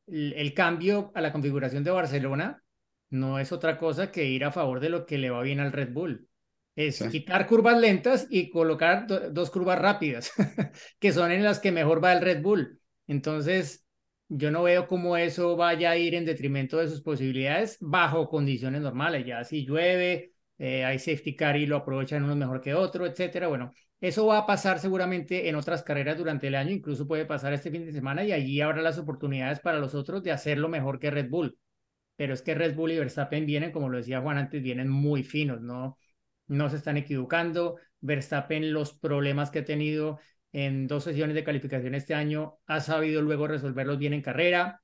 [0.07, 2.63] el, el cambio a la configuración de Barcelona
[3.11, 5.73] no es otra cosa que ir a favor de lo que le va bien al
[5.73, 6.29] Red Bull.
[6.77, 7.09] Es Sí.
[7.09, 10.33] quitar curvas lentas y colocar do- dos curvas rápidas,
[10.99, 12.81] que son en las que mejor va el Red Bull.
[13.07, 13.84] Entonces,
[14.37, 18.83] yo no veo cómo eso vaya a ir en detrimento de sus posibilidades bajo condiciones
[18.83, 19.25] normales.
[19.25, 23.47] Ya si llueve, eh, hay safety car y lo aprovechan uno mejor que otro, etcétera.
[23.47, 27.53] Bueno, eso va a pasar seguramente en otras carreras durante el año, incluso puede pasar
[27.53, 30.99] este fin de semana y allí habrá las oportunidades para los otros de hacerlo mejor
[30.99, 31.57] que Red Bull.
[32.17, 35.23] pero es que Red Bull y Verstappen vienen, como lo decía Juan antes, vienen muy
[35.25, 35.99] finos, ¿no?
[36.47, 37.77] No se están equivocando.
[38.01, 40.21] Verstappen, los problemas que ha tenido
[40.55, 44.81] en dos sesiones de calificación este año, ha sabido luego resolverlos bien en carrera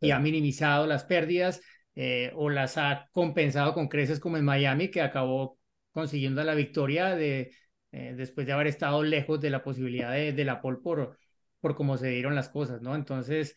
[0.00, 1.62] y ha minimizado las pérdidas
[1.94, 5.58] eh, o las ha compensado con creces como en Miami, que acabó
[5.92, 7.52] consiguiendo la victoria de,
[7.92, 11.18] eh, después de haber estado lejos de la posibilidad de, de la pole por,
[11.60, 12.94] por cómo se dieron las cosas, ¿no?
[12.94, 13.56] Entonces,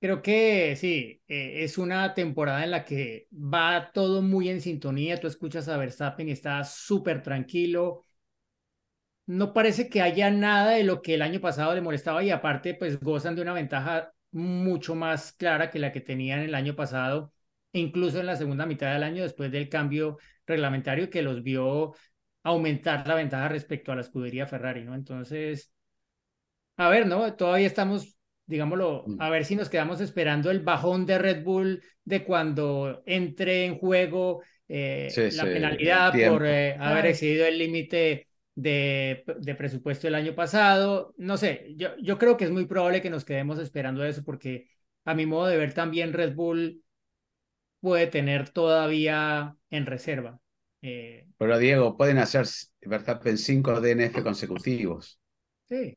[0.00, 5.20] creo que sí, eh, es una temporada en la que va todo muy en sintonía,
[5.20, 8.06] tú escuchas a Verstappen y está súper tranquilo,
[9.30, 12.74] no parece que haya nada de lo que el año pasado le molestaba y aparte
[12.74, 17.32] pues gozan de una ventaja mucho más clara que la que tenían el año pasado,
[17.72, 21.94] incluso en la segunda mitad del año después del cambio reglamentario que los vio
[22.42, 24.96] aumentar la ventaja respecto a la escudería Ferrari, ¿no?
[24.96, 25.72] Entonces,
[26.76, 27.34] a ver, ¿no?
[27.34, 28.16] Todavía estamos,
[28.46, 29.16] digámoslo, Mm.
[29.20, 33.78] a ver si nos quedamos esperando el bajón de Red Bull de cuando entre en
[33.78, 38.26] juego eh, Sí, la sí, penalidad por eh, haber excedido el límite
[38.62, 41.14] de, de presupuesto el año pasado.
[41.16, 44.68] No sé, yo, yo creo que es muy probable que nos quedemos esperando eso porque
[45.04, 46.82] a mi modo de ver también Red Bull
[47.80, 50.40] puede tener todavía en reserva.
[50.82, 52.46] Eh, Pero Diego, pueden hacer
[52.82, 55.18] Verstappen 5 DNF consecutivos.
[55.68, 55.96] sí,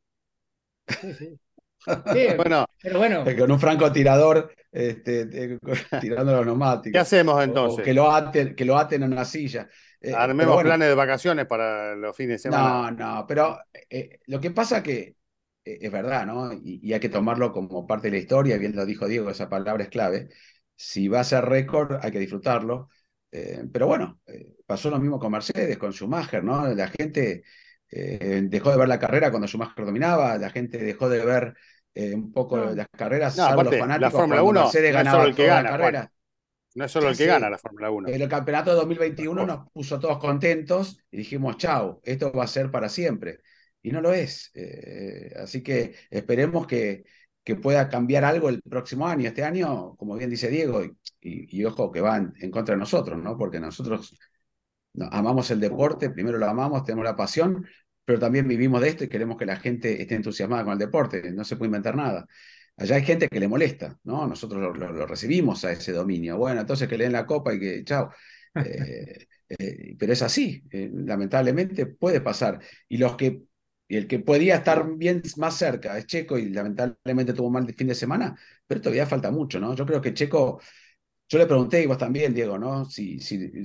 [1.02, 1.40] sí, sí.
[2.12, 5.60] Sí, Bueno, pero bueno, Con un francotirador este, de-
[6.00, 6.92] tirando los neumáticos.
[6.92, 7.84] ¿qué hacemos O- o entonces?
[7.84, 9.70] que lo aten, que lo aten a una silla.
[10.04, 12.82] Eh, Armemos bueno, planes de vacaciones para los fines de semana.
[12.82, 13.58] No, no, pero
[13.90, 15.16] eh, lo que pasa que
[15.64, 16.52] eh, es verdad, ¿no?
[16.54, 19.50] Y, y hay que tomarlo como parte de la historia, bien lo dijo Diego, esa
[19.50, 20.30] palabra es clave.
[20.76, 22.90] Si va a ser récord, hay que disfrutarlo.
[23.32, 26.68] Eh, pero bueno, eh, pasó lo mismo con Mercedes, con Schumacher, ¿no?
[26.74, 27.44] La gente
[27.90, 31.54] eh, dejó de ver la carrera cuando Schumacher dominaba, la gente dejó de ver
[31.96, 32.76] eh, un poco No.
[32.76, 35.28] las carreras, No, salvo aparte, los la fanáticos, Fórmula cuando 1 Mercedes no ganaba solo
[35.28, 36.13] el que toda gana, la carrera.
[36.76, 37.28] No es solo el que sí.
[37.28, 38.10] gana la Fórmula 1.
[38.10, 42.72] El campeonato de 2021 nos puso todos contentos y dijimos, chau, esto va a ser
[42.72, 43.40] para siempre.
[43.82, 44.52] Y no lo es.
[44.56, 47.06] Eh, así que esperemos que,
[47.44, 49.28] que pueda cambiar algo el próximo año.
[49.28, 52.80] Este año, como bien dice Diego, y, y- y ojo que van en contra de
[52.80, 53.38] nosotros, ¿no?
[53.38, 54.18] Porque nosotros
[54.94, 57.66] no, amamos el deporte, primero lo amamos, tenemos la pasión,
[58.06, 61.32] pero también vivimos de esto y queremos que la gente esté entusiasmada con el deporte.
[61.32, 62.28] No se puede inventar nada.
[62.78, 64.28] Allá hay gente que le molesta, ¿no?
[64.28, 66.38] Nosotros lo, recibimos a ese dominio.
[66.38, 68.12] Bueno, entonces que le den la copa y que, chao.
[68.56, 72.60] Eh, eh, pero es así, eh, lamentablemente puede pasar.
[72.88, 73.44] Y los que,
[73.88, 77.96] el que podía estar bien más cerca es Checo y lamentablemente tuvo mal fin de
[77.96, 79.76] semana, pero todavía falta mucho, ¿no?
[79.76, 80.60] Yo creo que Checo,
[81.30, 82.86] yo le pregunté, y vos también, Diego, ¿no?
[82.86, 83.20] Si,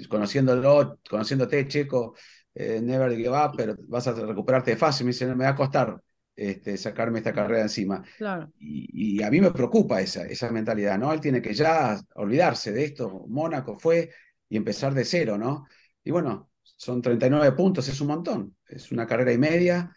[0.09, 2.15] conociéndolo, conociéndote, Checo,
[2.55, 5.07] never give up, pero vas a recuperarte fácil.
[5.07, 6.01] Me dice, "No, me va a costar
[6.39, 8.03] este, sacarme esta carrera encima.
[8.17, 8.53] Claro.
[8.59, 11.13] Y, y a mí me preocupa esa, esa mentalidad, ¿no?
[11.13, 13.25] Él tiene que ya olvidarse de esto.
[13.29, 14.11] Mónaco fue
[14.49, 15.67] y empezar de cero, ¿no?
[16.05, 18.57] Y bueno, son 39 puntos, es un montón.
[18.67, 19.93] Es una carrera y media,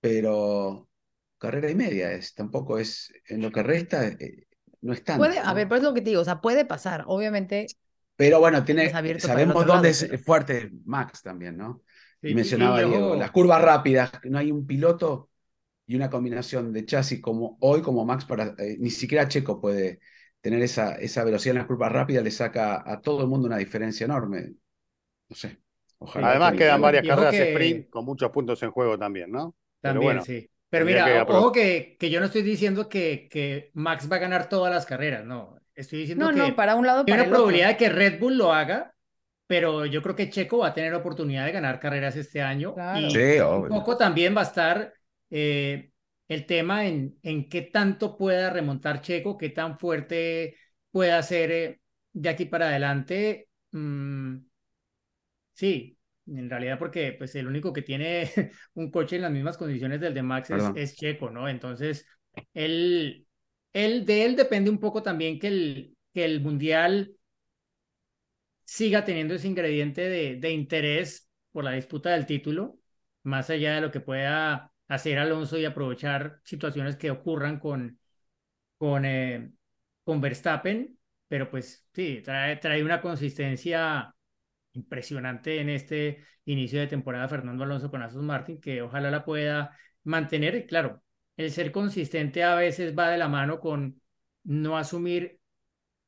[0.00, 0.88] pero
[1.38, 4.46] carrera y media es, tampoco es, en lo que resta, eh,
[4.82, 5.24] no es tanto.
[5.24, 7.04] Puede, a ver, pues lo que te digo, o sea, puede pasar.
[7.06, 7.66] Obviamente,
[8.16, 8.90] Pero bueno, tiene,
[9.20, 11.82] sabemos dónde lado, es pero- fuerte Max también, ¿no?
[12.20, 15.30] Sí, Y y- mencionaba y Diego, ojo, las curvas rápidas, no hay un piloto
[15.86, 20.00] y una combinación de chasis como hoy, como Max, para eh, ni siquiera Checo puede
[20.40, 23.56] tener esa, esa velocidad en las curvas rápidas, le saca a todo el mundo una
[23.58, 24.54] diferencia enorme.
[25.28, 25.58] No sé,
[25.98, 26.30] ojalá.
[26.30, 29.54] Además que- quedan varias carreras que- sprint con muchos puntos en juego también, ¿no?
[29.80, 30.50] Pero También, bueno, sí.
[30.70, 34.18] Pero mira, que ojo que, que yo no estoy diciendo que, que Max va a
[34.18, 35.58] ganar todas las carreras, no.
[35.74, 37.36] Estoy diciendo no, que no, para un lado, hay para una el otro.
[37.36, 38.94] probabilidad de que Red Bull lo haga,
[39.46, 42.74] pero yo creo que Checo va a tener oportunidad de ganar carreras este año.
[42.74, 43.06] Claro.
[43.06, 43.68] Y Sí, un obvio.
[43.68, 44.92] poco también va a estar
[45.36, 45.90] eh,
[46.28, 50.56] el tema en, en qué tanto pueda remontar Checo, qué tan fuerte
[50.92, 51.80] pueda ser eh,
[52.12, 53.48] de aquí para adelante.
[53.72, 54.36] Mm,
[55.52, 58.30] sí, en realidad porque pues el único que tiene
[58.74, 61.48] un coche en las mismas condiciones del de Max es, Checo, ¿no?
[61.48, 62.06] Entonces,
[62.52, 63.26] él,
[63.72, 67.16] él, de él depende un poco también que el, que el Mundial
[68.62, 72.78] siga teniendo ese ingrediente de, de interés por la disputa del título,
[73.24, 77.98] más allá de lo que pueda hacer Alonso y aprovechar situaciones que ocurran con,
[78.78, 79.52] con, eh,
[80.04, 84.14] con Verstappen, pero pues sí, trae, trae una consistencia
[84.72, 89.76] impresionante en este inicio de temporada Fernando Alonso con Aston Martin, que ojalá la pueda
[90.04, 90.54] mantener.
[90.56, 91.02] Y claro,
[91.36, 94.00] el ser consistente a veces va de la mano con
[94.44, 95.40] no asumir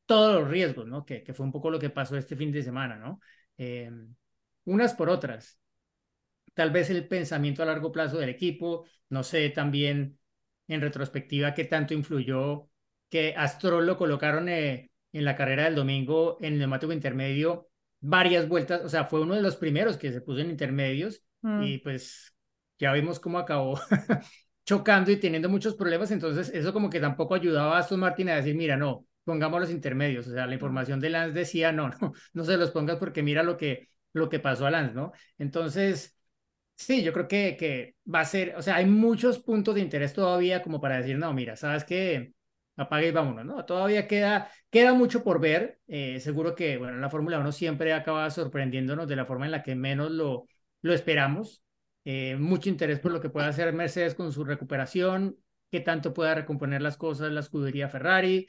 [0.06, 1.04] todos los riesgos, ¿no?
[1.04, 3.20] Que, que fue un poco lo que pasó este fin de semana, ¿no?
[3.58, 3.90] Eh,
[4.64, 5.58] unas por otras.
[6.56, 10.18] Tal vez el pensamiento a largo plazo del equipo, no sé también
[10.66, 12.68] en retrospectiva qué tanto influyó
[13.08, 17.68] que a Stroll lo colocaron eh, en la carrera del domingo en el neumático intermedio
[18.00, 21.62] varias vueltas, o sea, fue uno de los primeros que se puso en intermedios Mm.
[21.62, 22.34] y pues
[22.78, 23.78] ya vimos cómo acabó
[24.66, 28.36] chocando y teniendo muchos problemas, entonces eso como que tampoco ayudaba a Aston Martin a
[28.36, 32.12] decir, mira, no, pongamos los intermedios, o sea, la información de Lance decía, no, no,
[32.32, 35.12] no se los pongas porque mira lo que, lo que pasó a Lance, ¿no?
[35.38, 36.15] Entonces,
[36.76, 40.12] sí, yo creo que, que va a ser, o sea, hay muchos puntos de interés
[40.12, 42.32] todavía como para decir, no, mira, ¿sabes qué?
[42.76, 43.64] Apague y vámonos, ¿no?
[43.64, 45.80] Todavía queda, queda mucho por ver.
[45.88, 49.62] Eh, seguro que, bueno, la Fórmula 1 siempre acaba sorprendiéndonos de la forma en la
[49.62, 50.46] que menos lo,
[50.82, 51.62] lo esperamos.
[52.04, 55.36] Eh, mucho interés por lo que pueda hacer Mercedes con su recuperación,
[55.70, 58.48] qué tanto pueda recomponer las cosas la escudería Ferrari.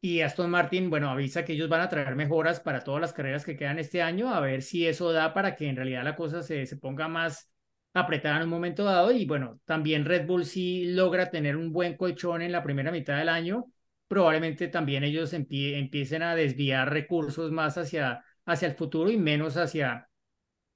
[0.00, 3.44] Y Aston Martin, bueno, avisa que ellos van a traer mejoras para todas las carreras
[3.44, 6.42] que quedan este año, a ver si eso da para que en realidad la cosa
[6.42, 7.50] se, se ponga más
[7.94, 9.10] apretada en un momento dado.
[9.10, 13.18] Y bueno, también Red Bull si logra tener un buen colchón en la primera mitad
[13.18, 13.66] del año,
[14.08, 19.56] probablemente también ellos empie empiecen a desviar recursos más hacia, hacia el futuro y menos
[19.56, 20.08] hacia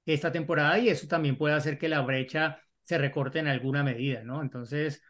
[0.05, 4.23] esta temporada y eso también puede hacer que la brecha se recorte en alguna medida,
[4.23, 4.41] ¿no?
[4.41, 5.03] Entonces,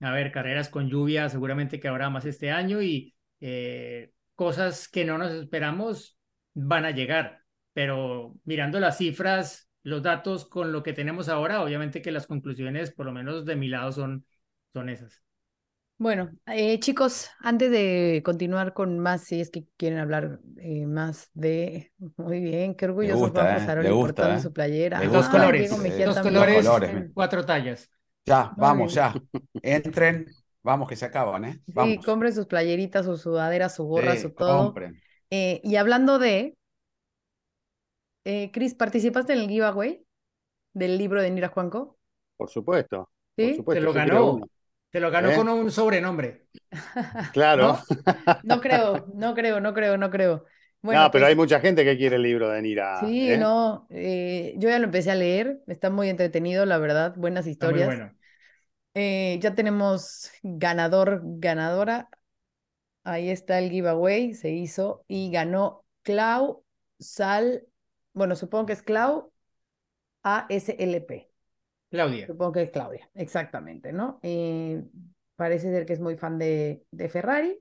[0.00, 5.04] a ver, carreras con lluvia seguramente que habrá más este año y eh, cosas que
[5.04, 6.18] no nos esperamos
[6.54, 12.02] van a llegar, pero mirando las cifras, los datos con lo que tenemos ahora, obviamente
[12.02, 14.24] que las conclusiones, por lo menos de mi lado, son,
[14.72, 15.22] son esas.
[15.98, 21.30] Bueno, eh, chicos, antes de continuar con más, si es que quieren hablar eh, más
[21.32, 21.90] de...
[22.18, 24.40] Muy bien, qué orgulloso gusta, Juan eh, gusta, toda eh.
[24.40, 25.00] su playera.
[25.00, 25.30] Dos gusta.
[25.30, 27.90] colores, Diego Mejía dos colores, colores, en cuatro tallas.
[28.26, 29.14] Ya, vamos, ya.
[29.62, 30.26] Entren,
[30.66, 31.60] vamos que se acaban, ¿eh?
[31.66, 32.04] Sí, Vamos.
[32.04, 34.58] compren sus playeritas, su sudadera, su gorra, Sí, su todo.
[34.66, 35.02] compren.
[35.30, 36.56] Eh, y hablando de,
[38.24, 40.04] eh, Chris, ¿participaste en el giveaway
[40.74, 41.98] del libro de Nira Juanco?
[42.36, 43.10] Por supuesto.
[43.36, 43.46] ¿Sí?
[43.48, 43.80] Por supuesto.
[43.80, 44.32] Se lo ganó.
[44.34, 44.46] uno.
[44.92, 45.36] Se lo ganó ¿Eh?
[45.36, 46.46] con un sobrenombre.
[47.32, 47.78] Claro.
[48.42, 50.44] No creo, no creo, no creo, no creo.
[50.82, 53.00] Bueno, no, pero pues, hay mucha gente que quiere el libro de Nira.
[53.00, 53.38] Sí, ¿eh?
[53.38, 57.70] no, eh, yo ya lo empecé a leer, está muy entretenido, la verdad, buenas Está
[57.70, 57.86] muy historias.
[57.86, 58.15] bueno.
[58.98, 62.08] Eh, ya tenemos ganador, ganadora.
[63.04, 66.64] Ahí está el giveaway, se hizo y ganó Clau
[66.98, 67.66] Sal,
[68.14, 69.30] bueno, supongo que es Clau
[70.22, 71.28] ASLP,
[71.90, 72.26] Claudia.
[72.26, 74.18] supongo que es Claudia, exactamente, ¿no?
[74.22, 74.82] Eh,
[75.36, 77.58] parece ser que es muy fan de, de Ferrari.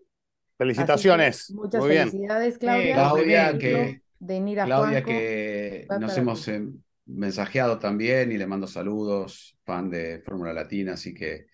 [0.57, 1.51] Felicitaciones.
[1.51, 2.09] muchas Muy bien.
[2.09, 2.95] felicidades, Claudia.
[2.95, 5.07] Claudia, El que- de Claudia, Juanco.
[5.09, 6.65] que nos hemos eh,
[7.05, 11.47] mensajeado también y le mando saludos, fan de Fórmula Latina, así que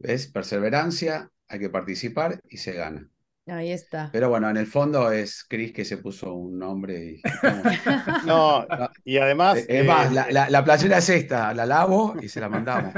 [0.00, 3.10] es perseverancia, hay que participar y se gana.
[3.50, 4.10] Ahí está.
[4.12, 7.22] Pero bueno, en el fondo es Chris que se puso un nombre y
[8.26, 8.66] No,
[9.04, 9.58] y además.
[9.58, 12.48] Eh, Es más, eh, la, la, la playera es esta, la lavo y se la
[12.48, 12.94] mandamos.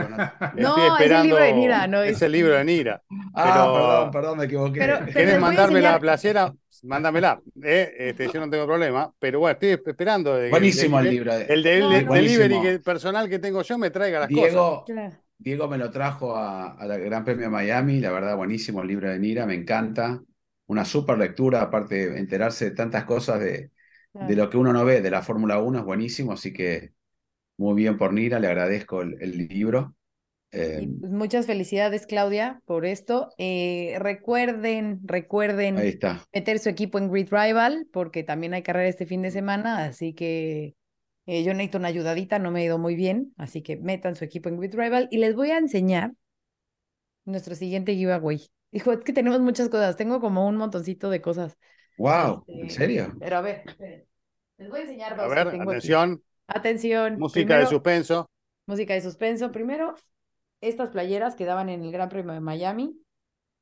[0.57, 3.03] no- es el libro de Nira, no Es es- el libro de Nira.
[3.35, 4.81] Ah, Pero- perdón, perdón, me equivoqué.
[4.81, 6.53] Pero- pero- ¿Quieres a mandarme la playera?
[6.85, 7.41] Mándamela.
[7.63, 9.11] eh, este, yo no tengo problema.
[9.21, 10.35] Pero bueno, estoy esperando.
[10.37, 11.35] de que Buenísimo el libro.
[11.35, 12.13] de- El, del- No, del no.
[12.15, 12.63] delivery Buenísimo.
[12.79, 14.43] que- personal que tengo yo me traiga las cosas.
[14.51, 15.17] Diego, Claro.
[15.39, 19.09] Diego me lo trajo a- al Gran Premio de Miami, la verdad, buenísimo el libro
[19.11, 20.21] de Nira, me encanta.
[20.73, 23.71] Una súper lectura, aparte de enterarse de tantas cosas de,
[24.21, 26.95] de lo que uno no ve de la Fórmula 1, es buenísimo, así que
[27.59, 29.97] muy bien por Nira, le agradezco el, el libro.
[30.53, 33.31] Eh, muchas felicidades, Claudia, por esto.
[33.39, 36.23] Eh, recuerden, recuerden ahí está.
[36.33, 40.15] meter su equipo en Grid Rival, porque también hay carrera este fin de semana, así
[40.15, 40.75] que
[41.27, 44.25] eh, yo necesito una ayudadita, no me ha ido muy bien, así que metan su
[44.25, 46.13] equipo en Grid Rival y les voy a enseñar
[47.25, 48.41] nuestro siguiente giveaway.
[48.73, 51.59] Dijo, es que tenemos muchas cosas, tengo como un montoncito de cosas.
[51.99, 53.15] Wow, ¿en Este, serio?
[53.19, 54.07] Pero a ver, esperen.
[54.59, 55.71] les voy a enseñar A dos que ver, tengo aquí.
[55.71, 56.23] atención.
[56.47, 57.19] Atención.
[57.19, 58.31] Música de suspenso.
[58.67, 59.53] Música de suspenso.
[59.53, 59.95] Primero,
[60.61, 62.99] estas playeras que daban en el Gran Premio de Miami.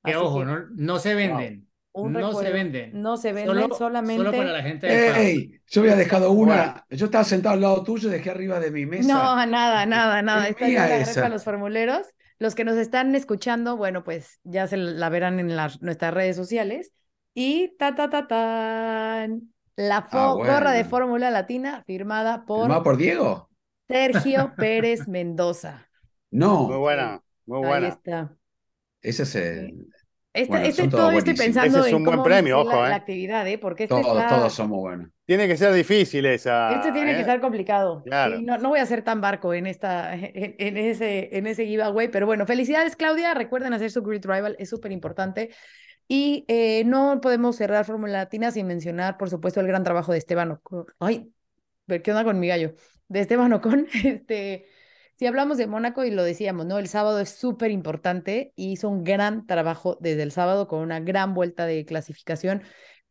[0.05, 1.69] Que ojo, que no, no se venden.
[1.95, 3.03] no se venden.
[3.03, 4.25] No se venden, Solo, solamente.
[4.25, 5.31] solo para la gente de.
[5.31, 5.61] ¡Ey!
[5.67, 9.13] Yo había dejado una, yo estaba sentado al lado tuyo, dejé arriba de mi mesa.
[9.13, 10.45] No, nada, nada, nada.
[10.45, 11.29] Es Esta mía la esa.
[11.29, 12.07] los formuleros.
[12.41, 16.37] Los que nos están escuchando, bueno, pues ya se la verán en las, nuestras redes
[16.37, 16.93] sociales.
[17.35, 19.55] Y ta, ta, ta, tan.
[19.77, 20.85] La Ah, gorra de.
[20.85, 23.49] Fórmula Latina firmada por ¿Firmado por Diego?
[23.89, 25.91] Sergio Pérez Mendoza.
[26.31, 27.23] No, Muy buena.
[27.47, 27.89] Muy Ahí buena.
[27.89, 28.37] está.
[29.03, 29.89] ese es el...
[30.33, 32.83] Esta- Bueno, este todavía estoy pensando Ese es en un buen cómo premio, ojo, la,
[32.83, 32.95] la ¿eh?
[32.95, 33.59] actividad, ¿eh?
[33.59, 35.09] Porque este Todos, está- todos somos buenos.
[35.27, 36.73] Tiene que ser difícil esa.
[36.73, 37.21] Este tiene que ¿eh?
[37.21, 38.03] estar complicado.
[38.05, 38.37] Claro.
[38.37, 41.67] Sí, no, no voy a ser tan barco en esta, en, en ese, en ese
[41.67, 43.35] giveaway, pero bueno, felicidades, Claudia.
[43.35, 45.51] Recuerden hacer su Grid Rival, es súper importante.
[46.07, 50.19] Y eh, no podemos cerrar Fórmula Latina sin mencionar, por supuesto, el gran trabajo de
[50.19, 50.87] Esteban Ocon.
[51.01, 51.33] Ay,
[51.87, 52.75] qué onda con mi gallo.
[53.09, 54.67] De Esteban Ocon, este.
[55.21, 56.79] Si hablamos de Mónaco y lo decíamos, ¿no?
[56.79, 60.99] El sábado es súper importante y hizo un gran trabajo desde el sábado con una
[60.99, 62.63] gran vuelta de clasificación.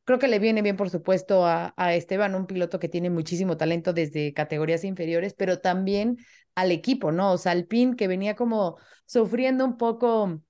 [0.06, 3.94] Creo que le viene bien, por supuesto, a, Esteban, un piloto que tiene muchísimo talento
[3.94, 6.18] desde categorías inferiores, pero también
[6.56, 7.32] al equipo, ¿no?
[7.34, 10.42] O sea, Alpine que venía como sufriendo un poco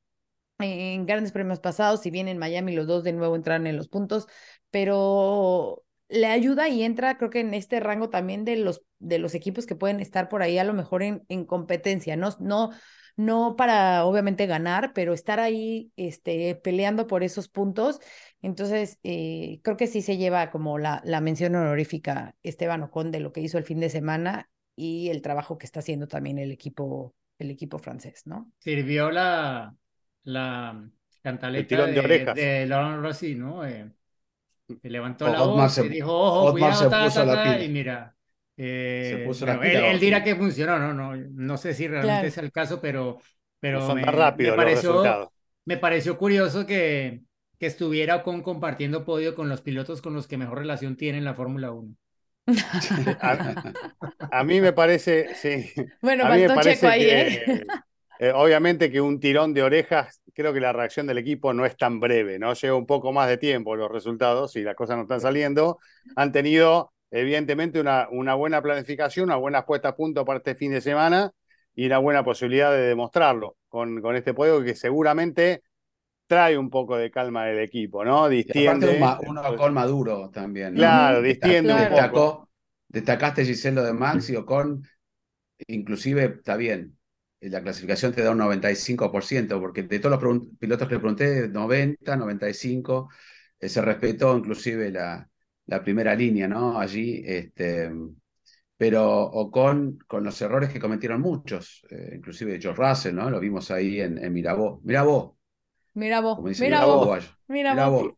[0.60, 3.90] en grandes premios pasados, si bien en Miami los dos de nuevo entraron en los
[3.90, 4.28] puntos,
[4.72, 9.36] pero le ayuda y entra, creo que en este rango también de los, de los
[9.36, 12.30] equipos que pueden estar por ahí a lo mejor en, en competencia, ¿no?
[12.40, 12.72] No,
[13.16, 18.00] no para obviamente ganar, pero estar ahí este, peleando por esos puntos.
[18.42, 23.20] Entonces, eh, creo que sí se lleva como la, la mención honorífica Esteban Ocon de
[23.20, 26.52] lo que hizo el fin de semana y el trabajo que está haciendo también el
[26.52, 28.52] equipo, el equipo francés, ¿no?
[28.60, 29.76] Sirvió la,
[30.24, 30.90] la
[31.22, 33.66] cantaleta tirón de de, de Laurent Rossi, ¿no?
[33.66, 33.92] Eh,
[34.84, 37.30] levantó O- la Otmar voz se- y dijo, ojo, Otmar cuidado, se ta, puso ta,
[37.30, 37.62] la ta", pila.
[37.62, 38.16] y mira,
[38.58, 40.94] eh, bueno, él, él dirá que funcionó, ¿no?
[40.94, 42.28] No, no sé si realmente Claro.
[42.28, 43.20] es el caso, pero,
[43.60, 45.24] pero No me, tan rápidos me pareció,
[45.66, 47.22] me pareció curioso que,
[47.60, 51.26] que estuviera con compartiendo podio con los pilotos con los que mejor relación tiene en
[51.26, 51.96] la Fórmula 1.
[53.22, 53.58] A,
[54.32, 57.40] a mí me parece, sí, Bueno, faltó Checo ahí, que, ¿eh?
[58.20, 61.78] eh, obviamente que un tirón de orejas, creo que la reacción del equipo no es
[61.78, 62.54] tan breve, ¿no?
[62.54, 65.80] Lleva un poco más de tiempo los resultados y las cosas no están saliendo.
[66.16, 70.72] Han tenido, evidentemente, una, una buena planificación, una buena puesta a punto para este fin
[70.72, 71.32] de semana
[71.76, 75.64] y una buena posibilidad de demostrarlo con, con este podio que seguramente
[76.28, 78.32] trae un poco de calma del equipo, ¿no?
[78.44, 78.94] Y aparte Distiende.
[78.94, 80.82] un, ma- un Ocon maduro también, ¿no?
[80.82, 81.96] Claro, distiende un poco.
[81.96, 82.50] Destacó,
[82.88, 84.84] destacaste Giselo de Max y Ocon,
[85.68, 86.99] inclusive está bien,
[87.42, 92.16] la clasificación te da un 95%, porque de todos los pilotos que le pregunté, 90,
[92.18, 93.10] 95,
[93.60, 95.30] eh, se respetó inclusive la,
[95.68, 96.80] la primera línea, ¿no?
[96.80, 97.92] Allí, este,
[98.78, 103.30] pero Ocon con los errores que cometieron muchos, eh, inclusive George Russell, ¿no?
[103.30, 104.82] Lo vimos ahí en, en Mirabó.
[104.84, 105.38] Mirabó,
[105.94, 107.30] Mira vos, como dice mira el vos, uruguayo.
[107.48, 107.90] mira Mirá vos.
[107.90, 108.16] vos.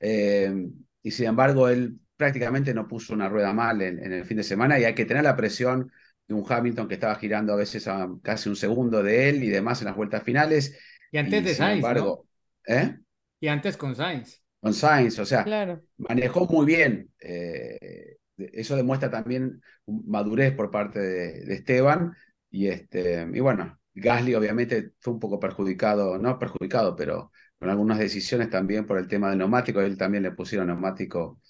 [0.00, 0.68] Eh,
[1.02, 4.42] y sin embargo, él prácticamente no puso una rueda mal en, en el fin de
[4.44, 5.92] semana y hay que tener la presión
[6.28, 9.80] un Hamilton que estaba girando a veces a casi un segundo de él y demás
[9.82, 10.78] en las vueltas finales.
[11.10, 12.24] Y antes y de Sainz, ¿no?
[12.66, 12.98] ¿eh?
[13.40, 14.42] Y antes con Sainz.
[14.60, 15.82] Con Sainz, o sea, Claro.
[15.98, 17.10] manejó muy bien.
[17.20, 22.12] eh, eso demuestra también madurez por parte de, de Esteban.
[22.50, 27.98] Y, este, y bueno, Gasly obviamente fue un poco perjudicado, no perjudicado, pero con algunas
[27.98, 29.80] decisiones también por el tema del neumático.
[29.80, 31.40] Él también le pusieron neumático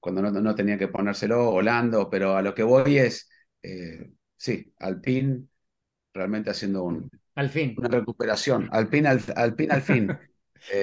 [0.00, 3.29] cuando no, no tenía que ponérselo, volando, pero a lo que voy es,
[3.62, 5.44] eh, sí, Alpine
[6.14, 7.70] realmente haciendo un- Al fin.
[7.76, 8.68] una recuperación.
[8.72, 10.20] Alpine al, Alpine al fin.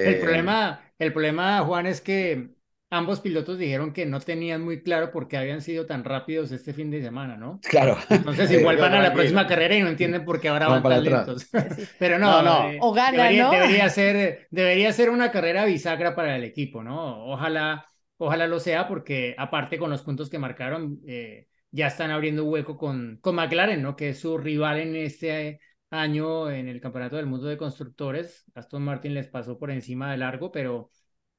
[0.02, 2.50] El Eh, problema, el problema, Juan, es que
[2.90, 6.72] ambos pilotos dijeron que no tenían muy claro por qué habían sido tan rápidos este
[6.74, 7.64] fin de semana, ¿no?
[7.70, 7.96] Claro.
[8.10, 10.82] Entonces Eh, igual van a la próxima carrera y no entienden por qué ahora Van
[10.82, 11.30] van para tan atrás.
[11.32, 11.48] lentos.
[11.98, 12.76] Pero no, No, no.
[12.76, 13.58] eh, O gana, debería, ¿no?
[13.58, 17.24] debería ser, debería ser una carrera bisagra para el equipo, ¿no?
[17.26, 17.86] Ojalá,
[18.18, 22.76] ojalá lo sea, porque aparte con los puntos que marcaron, eh, ya están abriendo hueco
[22.76, 23.96] con, con McLaren, ¿no?
[23.96, 25.60] Que es su rival en este
[25.90, 28.44] año en el Campeonato del Mundo de Constructores.
[28.54, 30.90] Aston Martin les pasó por encima de largo, pero,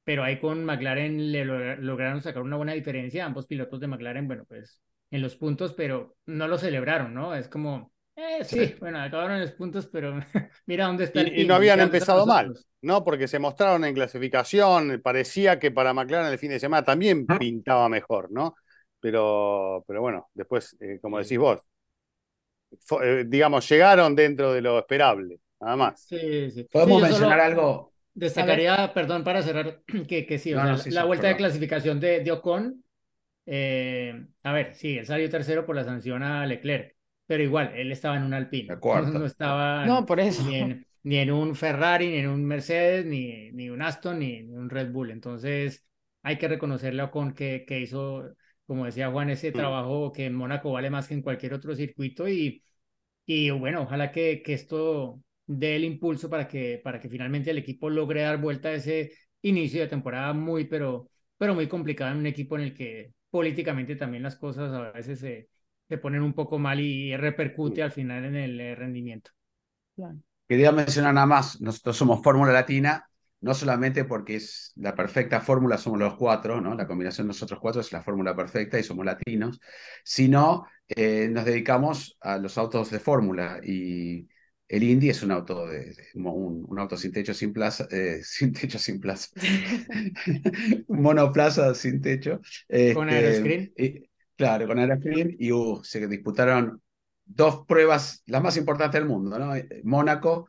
[0.04, 3.24] pero ahí con McLaren le logra- lograron sacar una buena diferencia.
[3.26, 7.34] Ambos pilotos de McLaren, bueno, pues en los puntos, pero no lo celebraron, ¿no?
[7.34, 8.76] Es como, eh, sí, Sí.
[8.80, 10.14] bueno, acabaron los puntos, pero
[10.66, 12.54] mira dónde está Y, no habían ¿dónde están empezado mal?
[12.82, 13.04] ¿no?
[13.04, 17.88] Porque se mostraron en clasificación, parecía que para McLaren el fin de semana también pintaba
[17.88, 18.54] mejor, ¿no?
[19.00, 21.20] Pero, pero bueno, después, eh, como Sí.
[21.20, 21.60] decís vos,
[22.86, 25.94] fo- eh, digamos, llegaron dentro de lo esperable, nada más.
[25.94, 26.68] Sí, sí.
[26.70, 27.92] ¿Podemos Sí, mencionar algo?
[28.14, 31.06] Destacaría, perdón, para cerrar, que, que sí, o No, sea, no, la, sí, la sí,
[31.06, 31.36] vuelta de perdón.
[31.36, 32.84] clasificación de, de Ocon,
[33.46, 36.96] eh, a ver, sí, él salió tercero por la sanción a Leclerc,
[37.26, 40.42] pero igual, él estaba en un Alpine, no estaba No, por eso.
[40.42, 44.42] ni en, ni en un Ferrari, ni en un Mercedes, ni, ni un Aston, ni,
[44.44, 45.10] ni un Red Bull.
[45.12, 45.86] Entonces,
[46.22, 48.36] hay que reconocerle a Ocon que, que hizo,
[48.70, 49.62] como decía Juan, ese Mm.
[49.62, 52.62] trabajo que en Mónaco vale más que en cualquier otro circuito y,
[53.26, 57.58] y bueno, ojalá que, que esto dé el impulso para que, para que finalmente el
[57.58, 59.12] equipo logre dar vuelta a ese
[59.42, 63.96] inicio de temporada muy, pero, pero muy complicado en un equipo en el que políticamente
[63.96, 65.48] también las cosas a veces se,
[65.88, 69.30] se ponen un poco mal y repercute al final en el eh, rendimiento.
[69.96, 70.18] Claro.
[70.48, 73.08] Quería mencionar nada más, nosotros somos Fórmula Latina,
[73.40, 76.74] no solamente porque es la perfecta fórmula, somos los cuatro, ¿no?
[76.74, 79.60] La combinación de nosotros cuatro es la fórmula perfecta y somos latinos,
[80.04, 84.28] sino eh, nos dedicamos a los autos de fórmula y
[84.68, 88.52] el Indy es un auto de, un, un auto sin techo, sin plaza, eh, sin
[88.52, 89.28] techo, sin plaza,
[90.88, 92.40] monoplaza sin techo.
[92.92, 93.72] Con este, aeroscreen.
[93.76, 96.80] y- claro, con aeroscreen y uh, se disputaron
[97.24, 99.52] dos pruebas, las más importantes del mundo, ¿no?
[99.84, 100.48] Mónaco,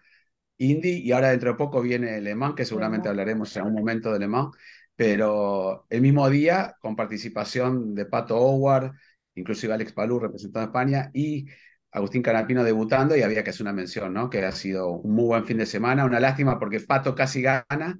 [0.69, 4.11] Indy, y ahora dentro de poco viene Le Mans, que seguramente hablaremos en algún momento
[4.13, 4.55] de Le Mans,
[4.95, 8.91] pero el mismo día, con participación de Pato Howard,
[9.35, 11.47] inclusive Alex Palú representando a España, y
[11.91, 14.29] Agustín Canapino debutando, y había que hacer una mención, ¿no?
[14.29, 17.99] Que ha sido un muy buen fin de semana, una lástima porque Pato casi gana,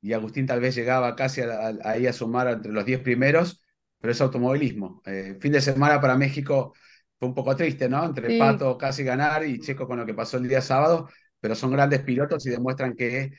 [0.00, 1.42] y Agustín tal vez llegaba casi
[1.84, 3.62] ahí a sumar entre los 10 primeros,
[4.00, 5.02] pero es automovilismo.
[5.06, 6.74] Eh, fin de semana para México
[7.18, 8.04] fue un poco triste, ¿no?
[8.04, 8.38] Entre Sí.
[8.38, 11.08] Pato casi ganar y Checo con lo que pasó el día sábado,
[11.40, 13.32] pero son grandes pilotos y demuestran que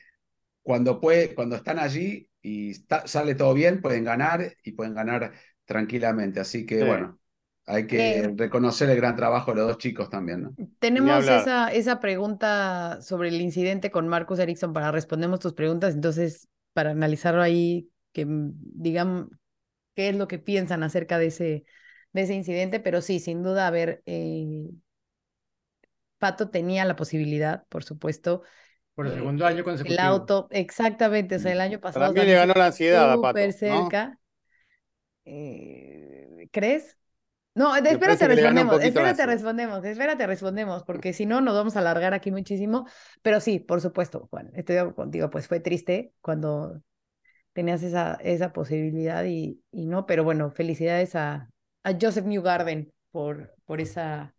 [0.62, 5.32] cuando, puede, cuando están allí y está- sale todo bien, pueden ganar y pueden ganar
[5.64, 6.40] tranquilamente.
[6.40, 6.84] Así que Sí.
[6.84, 7.20] bueno,
[7.66, 10.56] hay que Eh, reconocer el gran trabajo de los dos chicos también, ¿no?
[10.80, 16.48] Tenemos esa, esa pregunta sobre el incidente con Marcus Ericsson para respondemos tus preguntas, entonces
[16.72, 19.28] para analizarlo ahí, que digan
[19.94, 21.64] qué es lo que piensan acerca de ese,
[22.12, 24.70] de ese incidente, pero sí, sin duda, a ver, eh,
[26.18, 28.42] Pato tenía la posibilidad, por supuesto.
[28.94, 30.00] Por el eh, segundo año el consecutivo.
[30.00, 33.48] auto, exactamente, o sea, el año pasado También le ganó la ansiedad a Pato, súper
[33.62, 33.84] ¿no?
[33.84, 34.18] cerca.
[35.24, 36.96] Eh, ¿crees?
[37.54, 42.30] No, espérate, respondemos, espérate, respondemos, espérate, respondemos, porque si no nos vamos a alargar aquí
[42.30, 42.86] muchísimo,
[43.20, 46.80] pero sí, por supuesto, Juan, estoy contigo, pues fue triste cuando
[47.52, 51.50] tenías esa, esa posibilidad y, y no, pero bueno, felicidades a,
[51.82, 54.36] a Joseph Newgarden por, por esa,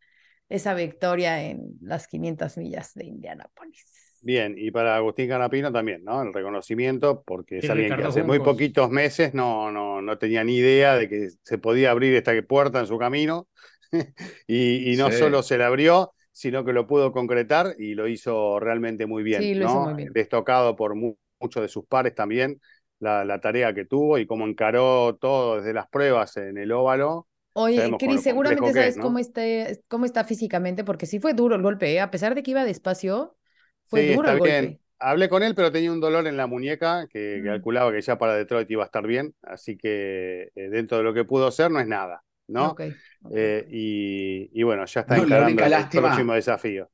[0.50, 3.86] esa victoria en las 500 millas de Indianápolis.
[4.22, 6.22] Bien, y para Agustín Canapino también, ¿no?
[6.22, 10.58] El reconocimiento, porque es alguien que hace muy poquitos meses no, no, no tenía ni
[10.58, 13.48] idea de que se podía abrir esta puerta en su camino.
[14.48, 15.12] y, y no Sí.
[15.12, 19.52] solo se la abrió, sino que lo pudo concretar y lo hizo realmente muy bien,
[19.52, 19.82] Sí, lo hizo ¿no?
[19.82, 20.14] muy bien.
[20.14, 22.60] Destocado por mu- muchos de sus pares también,
[23.00, 27.28] la, la tarea que tuvo y cómo encaró todo desde las pruebas en el óvalo.
[27.54, 29.10] Oye, Cris, seguramente sabes es, ¿no?
[29.10, 29.42] cómo está,
[29.88, 32.00] cómo está físicamente, porque sí fue duro el golpe, ¿eh?
[32.02, 33.38] A pesar de que iba despacio,
[33.86, 34.40] fue Sí, duro está el bien.
[34.40, 34.80] golpe.
[35.00, 37.44] Hablé con él, pero tenía un dolor en la muñeca que Mm.
[37.44, 41.14] calculaba que ya para Detroit iba a estar bien, así que eh, dentro de lo
[41.14, 42.82] que pudo ser no es nada, ¿no?
[43.30, 46.90] Eh, y, y bueno, ya está No, encarando el próximo desafío.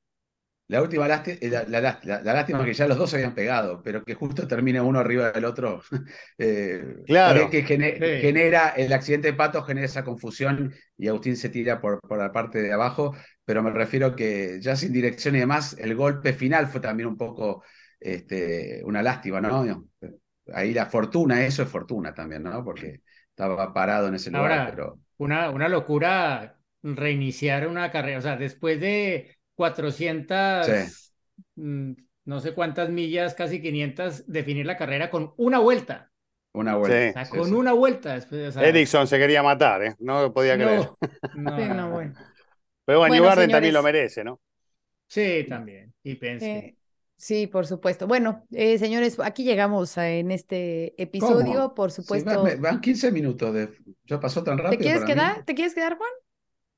[0.68, 3.36] La última lástima, la, la, la- la- la lástima que ya los dos se habían
[3.36, 5.82] pegado, pero que justo termine uno arriba del otro.
[6.40, 7.50] eh, Claro.
[7.52, 7.62] que
[8.00, 8.22] Sí.
[8.22, 12.32] genera el accidente de Pato, genera esa confusión y Agustín se tira por, por la
[12.32, 16.68] parte de abajo, pero me refiero que ya sin dirección y demás, el golpe final
[16.68, 17.64] fue también un poco
[18.00, 19.88] este, una lástima, ¿no?
[20.54, 22.64] Ahí la fortuna, eso es fortuna también, ¿no?
[22.64, 28.36] Porque estaba parado en ese lugar, pero Una, una locura reiniciar una carrera, o sea,
[28.38, 31.14] después de 400,
[31.56, 31.94] mm,
[32.26, 36.12] no sé cuántas millas, casi 500, definir la carrera con una vuelta,
[36.54, 37.08] una o vuelta.
[37.14, 37.56] sea, sí, con sí.
[37.56, 39.96] una vuelta después, o sea, Erickson se quería matar, ¿eh?
[40.00, 40.92] No lo podía creer.
[41.34, 42.18] no, no, bueno.
[42.86, 44.40] Pero bueno, Bueno, también lo merece, ¿no?
[45.08, 46.60] Sí, también, y pensé.
[46.64, 46.76] Eh,
[47.18, 48.08] sí, por supuesto.
[48.08, 51.74] Bueno, eh, señores, aquí llegamos a- en este episodio, ¿Cómo?
[51.76, 52.44] por Sí, supuesto.
[52.44, 53.70] van, van 15 minutos de.
[54.06, 54.78] Ya pasó tan rápido.
[54.78, 55.16] ¿Te quieres para mí.
[55.16, 55.44] quedar?
[55.46, 56.12] ¿Te quieres quedar, Juan?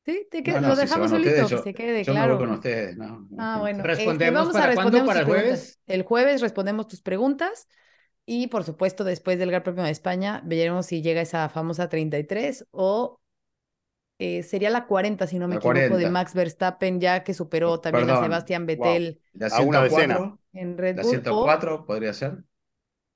[0.08, 2.38] Sí, te No, quedas- no, lo dejamos solito, ustedes, que se quede Yo claro.
[2.38, 3.28] voy con ustedes, no.
[3.38, 3.60] Ah, no.
[3.60, 3.84] bueno.
[3.84, 4.92] ¿Respondemos vamos a para cuándo?
[4.92, 5.60] respondemos ¿Para el preguntas.
[5.60, 5.80] jueves?
[5.88, 7.68] El jueves respondemos tus preguntas
[8.26, 12.66] y, por supuesto, después del Gran Premio de España, veremos si llega esa famosa 33
[12.72, 13.20] o
[14.20, 16.10] eh, sería la 40, si no me La equivoco, de 40.
[16.10, 18.68] Max Verstappen, ya que superó también a Sebastián wow.
[18.68, 22.44] Vettel La A una 104, en Red la Bull o, 104 podría ser.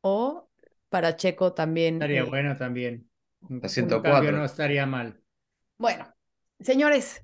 [0.01, 0.49] o
[0.89, 1.95] para Checo también.
[1.95, 3.09] Estaría eh, bueno también.
[3.49, 4.11] Un 104.
[4.11, 5.19] cambio no estaría mal.
[5.77, 6.13] Bueno,
[6.61, 7.23] señores,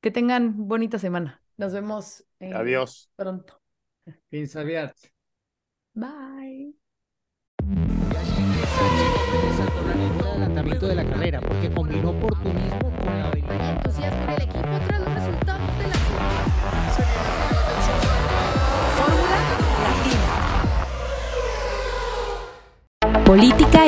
[0.00, 1.42] que tengan bonita semana.
[1.56, 3.10] Nos vemos eh, Adiós.
[3.16, 3.60] pronto.
[4.30, 4.96] Fin Sabiat.
[5.94, 6.74] Bye.
[10.60, 13.60] el de la carrera, porque combinó oportunismo con la habilidad.
[13.60, 14.89] Hay entusiasmo en el equipo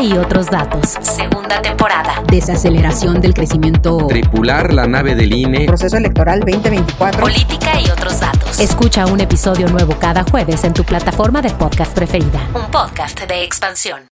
[0.03, 0.97] y otros datos.
[1.01, 2.23] Segunda temporada.
[2.29, 5.67] desaceleración del crecimiento, Tripular la nave del INE.
[5.67, 7.21] proceso electoral 2024.
[7.21, 8.59] Política y otros datos.
[8.59, 12.49] Escucha un episodio nuevo cada jueves en tu plataforma de podcast preferida.
[12.55, 14.09] Un podcast de expansión.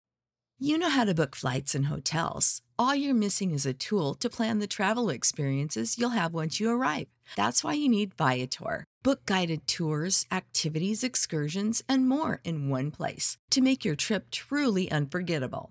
[0.58, 2.62] You know how to book flights and hotels.
[2.78, 6.70] All you're missing is a tool to plan the travel experiences you'll have once you
[6.70, 7.08] arrive.
[7.36, 8.84] That's why you need Viator.
[9.02, 14.90] Book guided tours, activities, excursions, and more in one place to make your trip truly
[14.90, 15.70] unforgettable.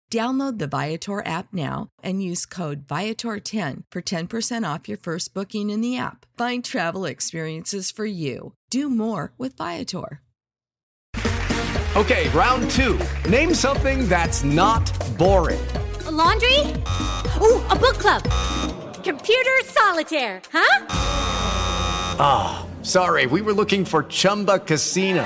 [0.11, 5.69] Download the Viator app now and use code Viator10 for 10% off your first booking
[5.69, 6.25] in the app.
[6.37, 8.51] Find travel experiences for you.
[8.69, 10.19] Do more with Viator.
[11.95, 12.99] Okay, round two.
[13.29, 15.65] Name something that's not boring.
[16.05, 16.59] A laundry?
[17.39, 18.23] Ooh, a book club.
[19.05, 20.85] Computer solitaire, huh?
[22.19, 25.25] Ah, oh, sorry, we were looking for Chumba Casino.